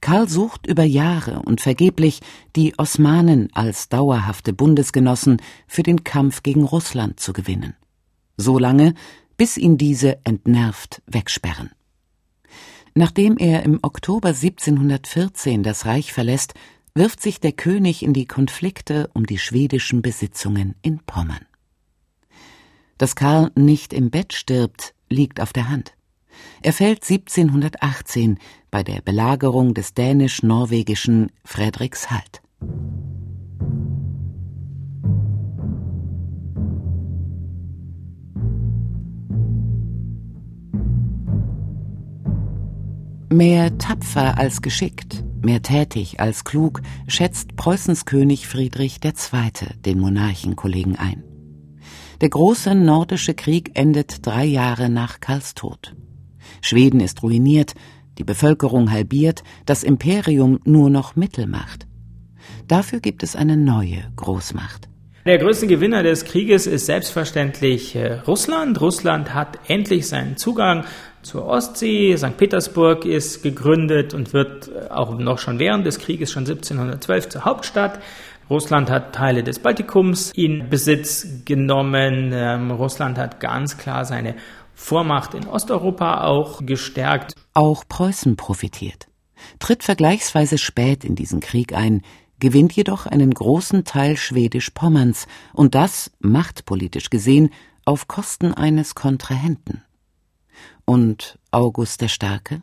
Karl 0.00 0.28
sucht 0.28 0.66
über 0.66 0.84
Jahre 0.84 1.42
und 1.42 1.60
vergeblich 1.60 2.20
die 2.56 2.72
Osmanen 2.78 3.48
als 3.52 3.88
dauerhafte 3.88 4.52
Bundesgenossen 4.52 5.42
für 5.66 5.82
den 5.82 6.02
Kampf 6.02 6.42
gegen 6.42 6.64
Russland 6.64 7.20
zu 7.20 7.32
gewinnen. 7.32 7.74
So 8.36 8.58
lange, 8.58 8.94
bis 9.36 9.56
ihn 9.56 9.78
diese 9.78 10.24
entnervt 10.24 11.02
wegsperren. 11.06 11.70
Nachdem 12.94 13.38
er 13.38 13.62
im 13.62 13.78
Oktober 13.82 14.28
1714 14.28 15.62
das 15.62 15.86
Reich 15.86 16.12
verlässt, 16.12 16.54
wirft 16.94 17.22
sich 17.22 17.40
der 17.40 17.52
König 17.52 18.02
in 18.02 18.12
die 18.12 18.26
Konflikte 18.26 19.08
um 19.14 19.24
die 19.24 19.38
schwedischen 19.38 20.02
Besitzungen 20.02 20.74
in 20.82 20.98
Pommern. 20.98 21.46
Dass 22.98 23.16
Karl 23.16 23.50
nicht 23.54 23.92
im 23.92 24.10
Bett 24.10 24.34
stirbt, 24.34 24.94
liegt 25.08 25.40
auf 25.40 25.52
der 25.52 25.70
Hand. 25.70 25.94
Er 26.62 26.72
fällt 26.72 27.02
1718 27.02 28.38
bei 28.70 28.82
der 28.82 29.00
Belagerung 29.00 29.74
des 29.74 29.94
dänisch-norwegischen 29.94 31.32
Fredrikshald. 31.44 32.42
Mehr 43.32 43.78
tapfer 43.78 44.36
als 44.36 44.60
geschickt, 44.60 45.24
mehr 45.40 45.62
tätig 45.62 46.20
als 46.20 46.44
klug, 46.44 46.82
schätzt 47.08 47.56
Preußens 47.56 48.04
König 48.04 48.46
Friedrich 48.46 48.98
II. 49.02 49.50
den 49.86 50.00
Monarchenkollegen 50.00 50.96
ein. 50.96 51.24
Der 52.20 52.28
große 52.28 52.74
nordische 52.74 53.32
Krieg 53.32 53.70
endet 53.72 54.26
drei 54.26 54.44
Jahre 54.44 54.90
nach 54.90 55.20
Karls 55.20 55.54
Tod. 55.54 55.94
Schweden 56.60 57.00
ist 57.00 57.22
ruiniert, 57.22 57.72
die 58.18 58.24
Bevölkerung 58.24 58.90
halbiert, 58.90 59.42
das 59.64 59.82
Imperium 59.82 60.60
nur 60.66 60.90
noch 60.90 61.16
Mittelmacht. 61.16 61.86
Dafür 62.68 63.00
gibt 63.00 63.22
es 63.22 63.34
eine 63.34 63.56
neue 63.56 64.12
Großmacht. 64.14 64.90
Der 65.24 65.38
größte 65.38 65.68
Gewinner 65.68 66.02
des 66.02 66.26
Krieges 66.26 66.66
ist 66.66 66.84
selbstverständlich 66.84 67.96
äh, 67.96 68.14
Russland. 68.26 68.80
Russland 68.80 69.32
hat 69.32 69.58
endlich 69.68 70.06
seinen 70.06 70.36
Zugang 70.36 70.84
zur 71.22 71.46
Ostsee. 71.46 72.16
St. 72.16 72.36
Petersburg 72.36 73.04
ist 73.04 73.42
gegründet 73.42 74.14
und 74.14 74.32
wird 74.32 74.68
äh, 74.68 74.90
auch 74.90 75.18
noch 75.18 75.38
schon 75.38 75.58
während 75.58 75.86
des 75.86 75.98
Krieges, 75.98 76.30
schon 76.30 76.42
1712, 76.42 77.28
zur 77.28 77.44
Hauptstadt. 77.44 78.00
Russland 78.50 78.90
hat 78.90 79.14
Teile 79.14 79.42
des 79.42 79.60
Baltikums 79.60 80.32
in 80.34 80.68
Besitz 80.68 81.26
genommen. 81.44 82.32
Ähm, 82.34 82.70
Russland 82.70 83.18
hat 83.18 83.40
ganz 83.40 83.78
klar 83.78 84.04
seine 84.04 84.34
Vormacht 84.74 85.34
in 85.34 85.46
Osteuropa 85.46 86.24
auch 86.24 86.66
gestärkt. 86.66 87.34
Auch 87.54 87.84
Preußen 87.88 88.36
profitiert, 88.36 89.06
tritt 89.58 89.84
vergleichsweise 89.84 90.58
spät 90.58 91.04
in 91.04 91.14
diesen 91.14 91.40
Krieg 91.40 91.72
ein, 91.72 92.02
gewinnt 92.40 92.72
jedoch 92.72 93.06
einen 93.06 93.32
großen 93.32 93.84
Teil 93.84 94.16
Schwedisch-Pommerns 94.16 95.28
und 95.52 95.74
das, 95.74 96.10
machtpolitisch 96.18 97.08
gesehen, 97.10 97.50
auf 97.84 98.08
Kosten 98.08 98.52
eines 98.52 98.94
Kontrahenten. 98.94 99.82
Und 100.84 101.38
August 101.50 102.00
der 102.00 102.08
Starke? 102.08 102.62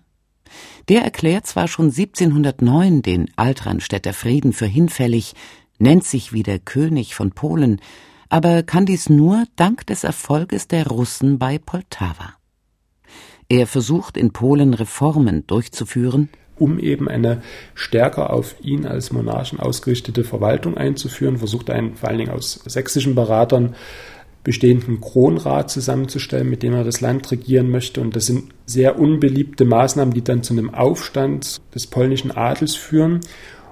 Der 0.87 1.03
erklärt 1.03 1.45
zwar 1.47 1.67
schon 1.67 1.87
1709 1.87 3.01
den 3.01 3.29
Altranstädter 3.35 4.13
Frieden 4.13 4.53
für 4.53 4.65
hinfällig, 4.65 5.33
nennt 5.77 6.03
sich 6.03 6.33
wieder 6.33 6.59
König 6.59 7.15
von 7.15 7.31
Polen, 7.31 7.79
aber 8.29 8.63
kann 8.63 8.85
dies 8.85 9.09
nur 9.09 9.45
dank 9.55 9.85
des 9.87 10.03
Erfolges 10.03 10.67
der 10.67 10.87
Russen 10.87 11.39
bei 11.39 11.57
Poltawa. 11.57 12.33
Er 13.47 13.65
versucht 13.65 14.17
in 14.17 14.31
Polen 14.31 14.73
Reformen 14.75 15.47
durchzuführen, 15.47 16.29
um 16.59 16.77
eben 16.77 17.07
eine 17.07 17.41
stärker 17.73 18.31
auf 18.31 18.55
ihn 18.61 18.85
als 18.85 19.11
Monarchen 19.11 19.59
ausgerichtete 19.59 20.23
Verwaltung 20.23 20.77
einzuführen, 20.77 21.37
versucht 21.37 21.69
einen 21.69 21.95
vor 21.95 22.09
allen 22.09 22.19
Dingen 22.19 22.31
aus 22.31 22.61
sächsischen 22.65 23.15
Beratern 23.15 23.75
bestehenden 24.43 25.01
Kronrat 25.01 25.69
zusammenzustellen, 25.69 26.49
mit 26.49 26.63
dem 26.63 26.73
er 26.73 26.83
das 26.83 27.01
Land 27.01 27.29
regieren 27.31 27.69
möchte. 27.69 28.01
Und 28.01 28.15
das 28.15 28.25
sind 28.25 28.45
sehr 28.65 28.99
unbeliebte 28.99 29.65
Maßnahmen, 29.65 30.13
die 30.13 30.23
dann 30.23 30.43
zu 30.43 30.53
einem 30.53 30.73
Aufstand 30.73 31.61
des 31.73 31.87
polnischen 31.87 32.31
Adels 32.31 32.75
führen. 32.75 33.19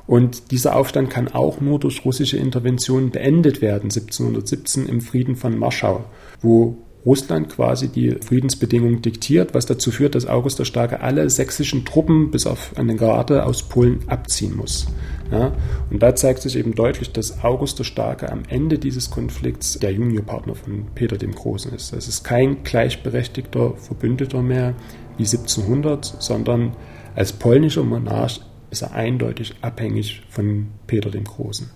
Und 0.06 0.52
dieser 0.52 0.76
Aufstand 0.76 1.10
kann 1.10 1.28
auch 1.28 1.60
nur 1.60 1.80
durch 1.80 2.06
russische 2.06 2.38
Intervention 2.38 3.12
beendet 3.12 3.62
werden, 3.62 3.86
1717 3.86 4.88
im 4.88 5.02
Frieden 5.02 5.36
von 5.36 5.58
Marschau, 5.58 6.06
wo 6.42 6.78
Russland 7.08 7.48
quasi 7.48 7.88
die 7.88 8.18
Friedensbedingungen 8.20 9.02
diktiert, 9.02 9.54
was 9.54 9.66
dazu 9.66 9.92
führt, 9.92 10.14
dass 10.14 10.26
August 10.26 10.60
der 10.60 10.66
Starke 10.66 11.00
alle 11.00 11.30
sächsischen 11.30 11.86
Truppen 11.86 12.32
bis 12.32 12.46
auf 12.46 12.74
eine 12.76 12.98
Garde 12.98 13.46
aus 13.46 13.64
Polen 13.64 14.02
abziehen 14.08 14.58
muss. 14.58 14.88
Ja, 15.32 15.54
und 15.90 16.04
da 16.04 16.16
zeigt 16.16 16.42
sich 16.42 16.58
eben 16.58 16.76
deutlich, 16.76 17.12
dass 17.14 17.44
August 17.46 17.80
der 17.80 17.86
Starke 17.86 18.30
am 18.30 18.44
Ende 18.50 18.78
dieses 18.78 19.10
Konflikts 19.10 19.80
der 19.80 19.92
Juniorpartner 19.92 20.56
von 20.56 20.88
Peter 20.96 21.18
dem 21.18 21.34
Großen 21.34 21.72
ist. 21.74 21.94
Es 21.94 22.10
ist 22.10 22.24
kein 22.24 22.64
gleichberechtigter 22.64 23.76
Verbündeter 23.78 24.42
mehr 24.42 24.74
wie 25.18 25.24
1700, 25.24 26.18
sondern 26.20 26.76
als 27.16 27.32
polnischer 27.32 27.84
Monarch 27.84 28.42
ist 28.70 28.82
er 28.82 28.94
eindeutig 28.94 29.56
abhängig 29.62 30.24
von 30.30 30.68
Peter 30.88 31.10
dem 31.10 31.24
Großen. 31.24 31.70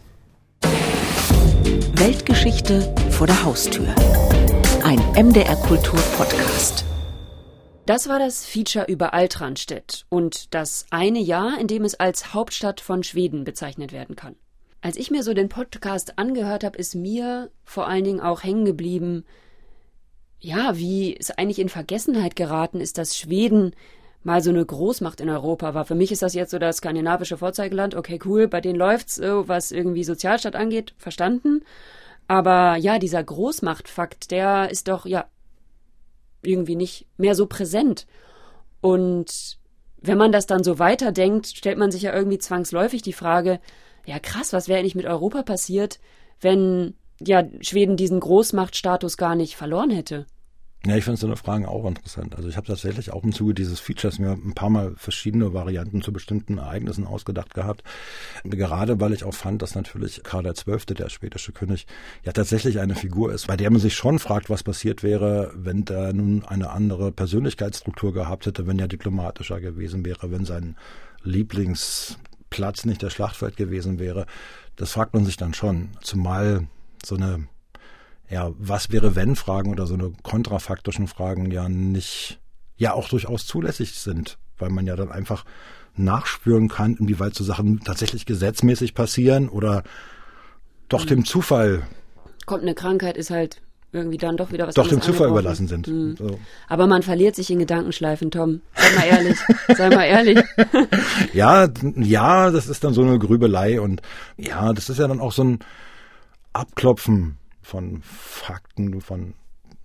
Weltgeschichte 1.95 2.93
vor 3.11 3.27
der 3.27 3.43
Haustür. 3.43 3.87
Ein 4.83 4.99
MDR 5.13 5.55
Kultur 5.57 5.99
Podcast. 6.17 6.85
Das 7.85 8.09
war 8.09 8.17
das 8.17 8.45
Feature 8.45 8.85
über 8.87 9.13
Altranstedt 9.13 10.05
und 10.09 10.55
das 10.55 10.87
eine 10.89 11.19
Jahr, 11.19 11.59
in 11.59 11.67
dem 11.67 11.83
es 11.83 11.99
als 11.99 12.33
Hauptstadt 12.33 12.81
von 12.81 13.03
Schweden 13.03 13.43
bezeichnet 13.43 13.91
werden 13.91 14.15
kann. 14.15 14.35
Als 14.81 14.97
ich 14.97 15.11
mir 15.11 15.21
so 15.21 15.35
den 15.35 15.49
Podcast 15.49 16.17
angehört 16.17 16.63
habe, 16.63 16.79
ist 16.79 16.95
mir 16.95 17.51
vor 17.63 17.87
allen 17.87 18.03
Dingen 18.03 18.21
auch 18.21 18.43
hängen 18.43 18.65
geblieben, 18.65 19.23
ja, 20.39 20.75
wie 20.77 21.15
es 21.15 21.29
eigentlich 21.29 21.59
in 21.59 21.69
Vergessenheit 21.69 22.35
geraten 22.35 22.81
ist, 22.81 22.97
dass 22.97 23.15
Schweden 23.15 23.75
mal 24.23 24.41
so 24.41 24.49
eine 24.49 24.65
Großmacht 24.65 25.21
in 25.21 25.29
Europa 25.29 25.75
war. 25.75 25.85
Für 25.85 25.95
mich 25.95 26.11
ist 26.11 26.23
das 26.23 26.33
jetzt 26.33 26.51
so 26.51 26.59
das 26.59 26.77
skandinavische 26.77 27.37
Vorzeigeland. 27.37 27.93
Okay, 27.93 28.19
cool, 28.25 28.47
bei 28.47 28.61
denen 28.61 28.79
läuft's, 28.79 29.21
was 29.21 29.71
irgendwie 29.71 30.03
Sozialstaat 30.03 30.55
angeht, 30.55 30.95
verstanden. 30.97 31.63
Aber 32.27 32.75
ja, 32.77 32.99
dieser 32.99 33.23
Großmachtfakt, 33.23 34.31
der 34.31 34.69
ist 34.71 34.87
doch 34.87 35.05
ja 35.05 35.25
irgendwie 36.41 36.75
nicht 36.75 37.05
mehr 37.17 37.35
so 37.35 37.45
präsent. 37.45 38.07
Und 38.81 39.57
wenn 40.01 40.17
man 40.17 40.31
das 40.31 40.47
dann 40.47 40.63
so 40.63 40.79
weiterdenkt, 40.79 41.47
stellt 41.47 41.77
man 41.77 41.91
sich 41.91 42.03
ja 42.03 42.13
irgendwie 42.13 42.39
zwangsläufig 42.39 43.01
die 43.01 43.13
Frage, 43.13 43.59
ja 44.05 44.19
krass, 44.19 44.53
was 44.53 44.67
wäre 44.67 44.79
eigentlich 44.79 44.95
mit 44.95 45.05
Europa 45.05 45.43
passiert, 45.43 45.99
wenn 46.39 46.95
ja 47.19 47.43
Schweden 47.61 47.97
diesen 47.97 48.19
Großmachtstatus 48.19 49.17
gar 49.17 49.35
nicht 49.35 49.55
verloren 49.55 49.91
hätte? 49.91 50.25
Ja, 50.83 50.95
ich 50.95 51.03
finde 51.03 51.19
so 51.19 51.27
eine 51.27 51.35
Frage 51.35 51.67
auch 51.67 51.85
interessant. 51.85 52.35
Also 52.35 52.49
ich 52.49 52.57
habe 52.57 52.65
tatsächlich 52.65 53.13
auch 53.13 53.23
im 53.23 53.33
Zuge 53.33 53.53
dieses 53.53 53.79
Features 53.79 54.17
mir 54.17 54.31
ein 54.31 54.55
paar 54.55 54.71
Mal 54.71 54.95
verschiedene 54.97 55.53
Varianten 55.53 56.01
zu 56.01 56.11
bestimmten 56.11 56.57
Ereignissen 56.57 57.05
ausgedacht 57.05 57.53
gehabt. 57.53 57.83
Gerade 58.43 58.99
weil 58.99 59.13
ich 59.13 59.23
auch 59.23 59.33
fand, 59.35 59.61
dass 59.61 59.75
natürlich 59.75 60.23
Karl 60.23 60.51
XII., 60.51 60.95
der 60.95 61.09
schwedische 61.09 61.51
König, 61.51 61.85
ja 62.23 62.31
tatsächlich 62.31 62.79
eine 62.79 62.95
Figur 62.95 63.31
ist, 63.31 63.45
bei 63.45 63.57
der 63.57 63.69
man 63.69 63.79
sich 63.79 63.93
schon 63.93 64.17
fragt, 64.17 64.49
was 64.49 64.63
passiert 64.63 65.03
wäre, 65.03 65.51
wenn 65.55 65.85
der 65.85 66.13
nun 66.13 66.43
eine 66.45 66.71
andere 66.71 67.11
Persönlichkeitsstruktur 67.11 68.11
gehabt 68.11 68.47
hätte, 68.47 68.65
wenn 68.65 68.79
er 68.79 68.87
diplomatischer 68.87 69.61
gewesen 69.61 70.03
wäre, 70.03 70.31
wenn 70.31 70.45
sein 70.45 70.77
Lieblingsplatz 71.21 72.85
nicht 72.85 73.03
der 73.03 73.11
Schlachtfeld 73.11 73.55
gewesen 73.55 73.99
wäre. 73.99 74.25
Das 74.77 74.93
fragt 74.93 75.13
man 75.13 75.25
sich 75.25 75.37
dann 75.37 75.53
schon. 75.53 75.89
Zumal 76.01 76.65
so 77.05 77.15
eine 77.15 77.47
ja, 78.31 78.51
was 78.57 78.91
wäre 78.91 79.15
wenn 79.15 79.35
Fragen 79.35 79.71
oder 79.71 79.85
so 79.85 79.93
eine 79.93 80.13
kontrafaktischen 80.23 81.07
Fragen 81.07 81.51
ja 81.51 81.67
nicht, 81.67 82.39
ja 82.77 82.93
auch 82.93 83.09
durchaus 83.09 83.45
zulässig 83.45 83.91
sind, 83.99 84.37
weil 84.57 84.69
man 84.69 84.87
ja 84.87 84.95
dann 84.95 85.11
einfach 85.11 85.43
nachspüren 85.95 86.69
kann, 86.69 86.95
inwieweit 86.95 87.35
so 87.35 87.43
Sachen 87.43 87.81
tatsächlich 87.81 88.25
gesetzmäßig 88.25 88.93
passieren 88.93 89.49
oder 89.49 89.83
doch 90.87 91.05
dem 91.05 91.25
Zufall. 91.25 91.83
Kommt 92.45 92.63
eine 92.63 92.73
Krankheit, 92.73 93.17
ist 93.17 93.31
halt 93.31 93.61
irgendwie 93.91 94.17
dann 94.17 94.37
doch 94.37 94.53
wieder 94.53 94.65
was 94.65 94.75
Doch 94.75 94.87
dem 94.87 95.01
Zufall 95.01 95.27
überlassen 95.27 95.67
sind. 95.67 95.89
Mhm. 95.89 96.15
So. 96.15 96.39
Aber 96.69 96.87
man 96.87 97.01
verliert 97.01 97.35
sich 97.35 97.51
in 97.51 97.59
Gedankenschleifen, 97.59 98.31
Tom. 98.31 98.61
Sei 98.73 98.95
mal 98.95 99.07
ehrlich. 99.07 99.37
Sei 99.75 99.89
mal 99.89 100.05
ehrlich. 100.05 100.39
ja, 101.33 101.67
ja, 101.97 102.49
das 102.49 102.69
ist 102.69 102.85
dann 102.85 102.93
so 102.93 103.01
eine 103.01 103.19
Grübelei 103.19 103.81
und 103.81 104.01
ja, 104.37 104.71
das 104.71 104.89
ist 104.89 104.99
ja 104.99 105.09
dann 105.09 105.19
auch 105.19 105.33
so 105.33 105.43
ein 105.43 105.59
Abklopfen 106.53 107.37
von 107.61 108.01
Fakten, 108.03 109.01
von 109.01 109.33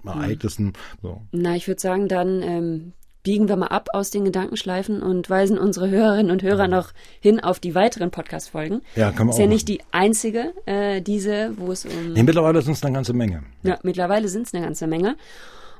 Ereignissen. 0.04 0.72
So. 1.02 1.22
Na, 1.32 1.56
ich 1.56 1.66
würde 1.68 1.80
sagen, 1.80 2.08
dann 2.08 2.42
ähm, 2.42 2.92
biegen 3.26 3.48
wir 3.48 3.56
mal 3.56 3.66
ab 3.66 3.88
aus 3.92 4.10
den 4.10 4.24
Gedankenschleifen 4.24 5.02
und 5.02 5.28
weisen 5.28 5.58
unsere 5.58 5.90
Hörerinnen 5.90 6.30
und 6.30 6.44
Hörer 6.44 6.68
noch 6.68 6.92
hin 7.20 7.40
auf 7.40 7.58
die 7.58 7.74
weiteren 7.74 8.12
Podcast-Folgen. 8.12 8.82
Ja, 8.94 9.10
kann 9.10 9.26
man 9.26 9.30
Ist 9.30 9.36
auch 9.36 9.40
ja 9.40 9.46
nicht 9.48 9.66
die 9.66 9.80
einzige, 9.90 10.52
äh, 10.64 11.02
diese, 11.02 11.52
wo 11.56 11.72
es 11.72 11.84
um. 11.84 12.12
Nee, 12.12 12.22
mittlerweile 12.22 12.62
sind 12.62 12.74
es 12.74 12.84
eine 12.84 12.94
ganze 12.94 13.14
Menge. 13.14 13.42
Ja, 13.64 13.70
ja 13.70 13.78
mittlerweile 13.82 14.28
sind 14.28 14.46
es 14.46 14.54
eine 14.54 14.64
ganze 14.64 14.86
Menge. 14.86 15.16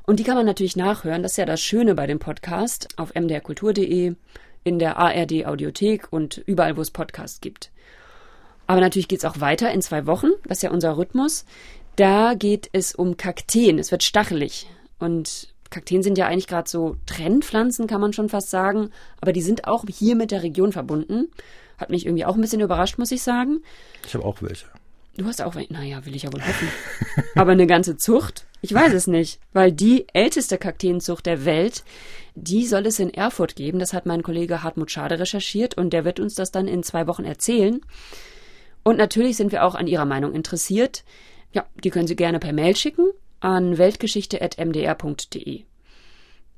Und 0.05 0.19
die 0.19 0.23
kann 0.23 0.35
man 0.35 0.45
natürlich 0.45 0.75
nachhören. 0.75 1.23
Das 1.23 1.31
ist 1.33 1.37
ja 1.37 1.45
das 1.45 1.61
Schöne 1.61 1.95
bei 1.95 2.05
dem 2.05 2.19
Podcast 2.19 2.89
auf 2.97 3.13
mdrkultur.de, 3.13 4.15
in 4.65 4.79
der 4.79 4.97
ARD 4.97 5.45
Audiothek 5.45 6.11
und 6.11 6.37
überall, 6.45 6.75
wo 6.75 6.81
es 6.81 6.91
Podcasts 6.91 7.39
gibt. 7.39 7.71
Aber 8.67 8.81
natürlich 8.81 9.07
geht 9.07 9.19
es 9.19 9.25
auch 9.25 9.39
weiter 9.39 9.71
in 9.71 9.81
zwei 9.81 10.05
Wochen. 10.05 10.27
Das 10.45 10.57
ist 10.57 10.63
ja 10.63 10.71
unser 10.71 10.97
Rhythmus. 10.97 11.45
Da 11.97 12.35
geht 12.35 12.69
es 12.73 12.93
um 12.93 13.17
Kakteen. 13.17 13.79
Es 13.79 13.91
wird 13.91 14.03
stachelig. 14.03 14.69
Und 14.99 15.53
Kakteen 15.71 16.03
sind 16.03 16.17
ja 16.17 16.27
eigentlich 16.27 16.47
gerade 16.47 16.69
so 16.69 16.95
Trendpflanzen, 17.07 17.87
kann 17.87 17.99
man 17.99 18.13
schon 18.13 18.29
fast 18.29 18.51
sagen. 18.51 18.91
Aber 19.19 19.33
die 19.33 19.41
sind 19.41 19.67
auch 19.67 19.83
hier 19.89 20.15
mit 20.15 20.29
der 20.29 20.43
Region 20.43 20.71
verbunden. 20.71 21.29
Hat 21.77 21.89
mich 21.89 22.05
irgendwie 22.05 22.25
auch 22.25 22.35
ein 22.35 22.41
bisschen 22.41 22.61
überrascht, 22.61 22.99
muss 22.99 23.11
ich 23.11 23.23
sagen. 23.23 23.63
Ich 24.05 24.13
habe 24.13 24.25
auch 24.25 24.41
welche. 24.41 24.67
Du 25.17 25.25
hast 25.25 25.41
auch 25.41 25.55
welche. 25.55 25.73
Naja, 25.73 26.05
will 26.05 26.15
ich 26.15 26.23
ja 26.23 26.31
wohl 26.31 26.41
hoffen. 26.41 26.67
Aber 27.35 27.53
eine 27.53 27.65
ganze 27.65 27.97
Zucht? 27.97 28.45
Ich 28.61 28.71
weiß 28.71 28.93
es 28.93 29.07
nicht. 29.07 29.39
Weil 29.51 29.71
die 29.71 30.05
älteste 30.13 30.59
Kakteenzucht 30.59 31.25
der 31.25 31.45
Welt, 31.45 31.83
die 32.35 32.67
soll 32.67 32.85
es 32.85 32.99
in 32.99 33.11
Erfurt 33.11 33.55
geben. 33.55 33.79
Das 33.79 33.93
hat 33.93 34.05
mein 34.05 34.21
Kollege 34.21 34.61
Hartmut 34.61 34.91
Schade 34.91 35.19
recherchiert 35.19 35.75
und 35.75 35.93
der 35.93 36.05
wird 36.05 36.19
uns 36.19 36.35
das 36.35 36.51
dann 36.51 36.67
in 36.67 36.83
zwei 36.83 37.07
Wochen 37.07 37.25
erzählen. 37.25 37.81
Und 38.83 38.97
natürlich 38.97 39.35
sind 39.35 39.51
wir 39.51 39.63
auch 39.63 39.73
an 39.73 39.87
Ihrer 39.87 40.05
Meinung 40.05 40.33
interessiert. 40.33 41.03
Ja, 41.57 41.65
die 41.83 41.89
können 41.89 42.05
Sie 42.05 42.15
gerne 42.15 42.37
per 42.37 42.53
Mail 42.53 42.75
schicken 42.75 43.09
an 43.39 43.79
weltgeschichte.mdr.de. 43.79 45.63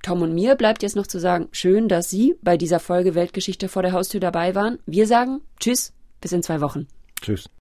Tom 0.03 0.21
und 0.21 0.33
mir 0.33 0.55
bleibt 0.55 0.83
jetzt 0.83 0.97
noch 0.97 1.07
zu 1.07 1.21
sagen, 1.21 1.47
schön, 1.53 1.87
dass 1.87 2.09
Sie 2.09 2.35
bei 2.41 2.57
dieser 2.57 2.81
Folge 2.81 3.15
Weltgeschichte 3.15 3.69
vor 3.69 3.81
der 3.81 3.93
Haustür 3.93 4.19
dabei 4.19 4.55
waren. 4.55 4.79
Wir 4.85 5.07
sagen 5.07 5.39
Tschüss, 5.61 5.93
bis 6.19 6.33
in 6.33 6.43
zwei 6.43 6.59
Wochen. 6.59 6.87
Tschüss. 7.21 7.49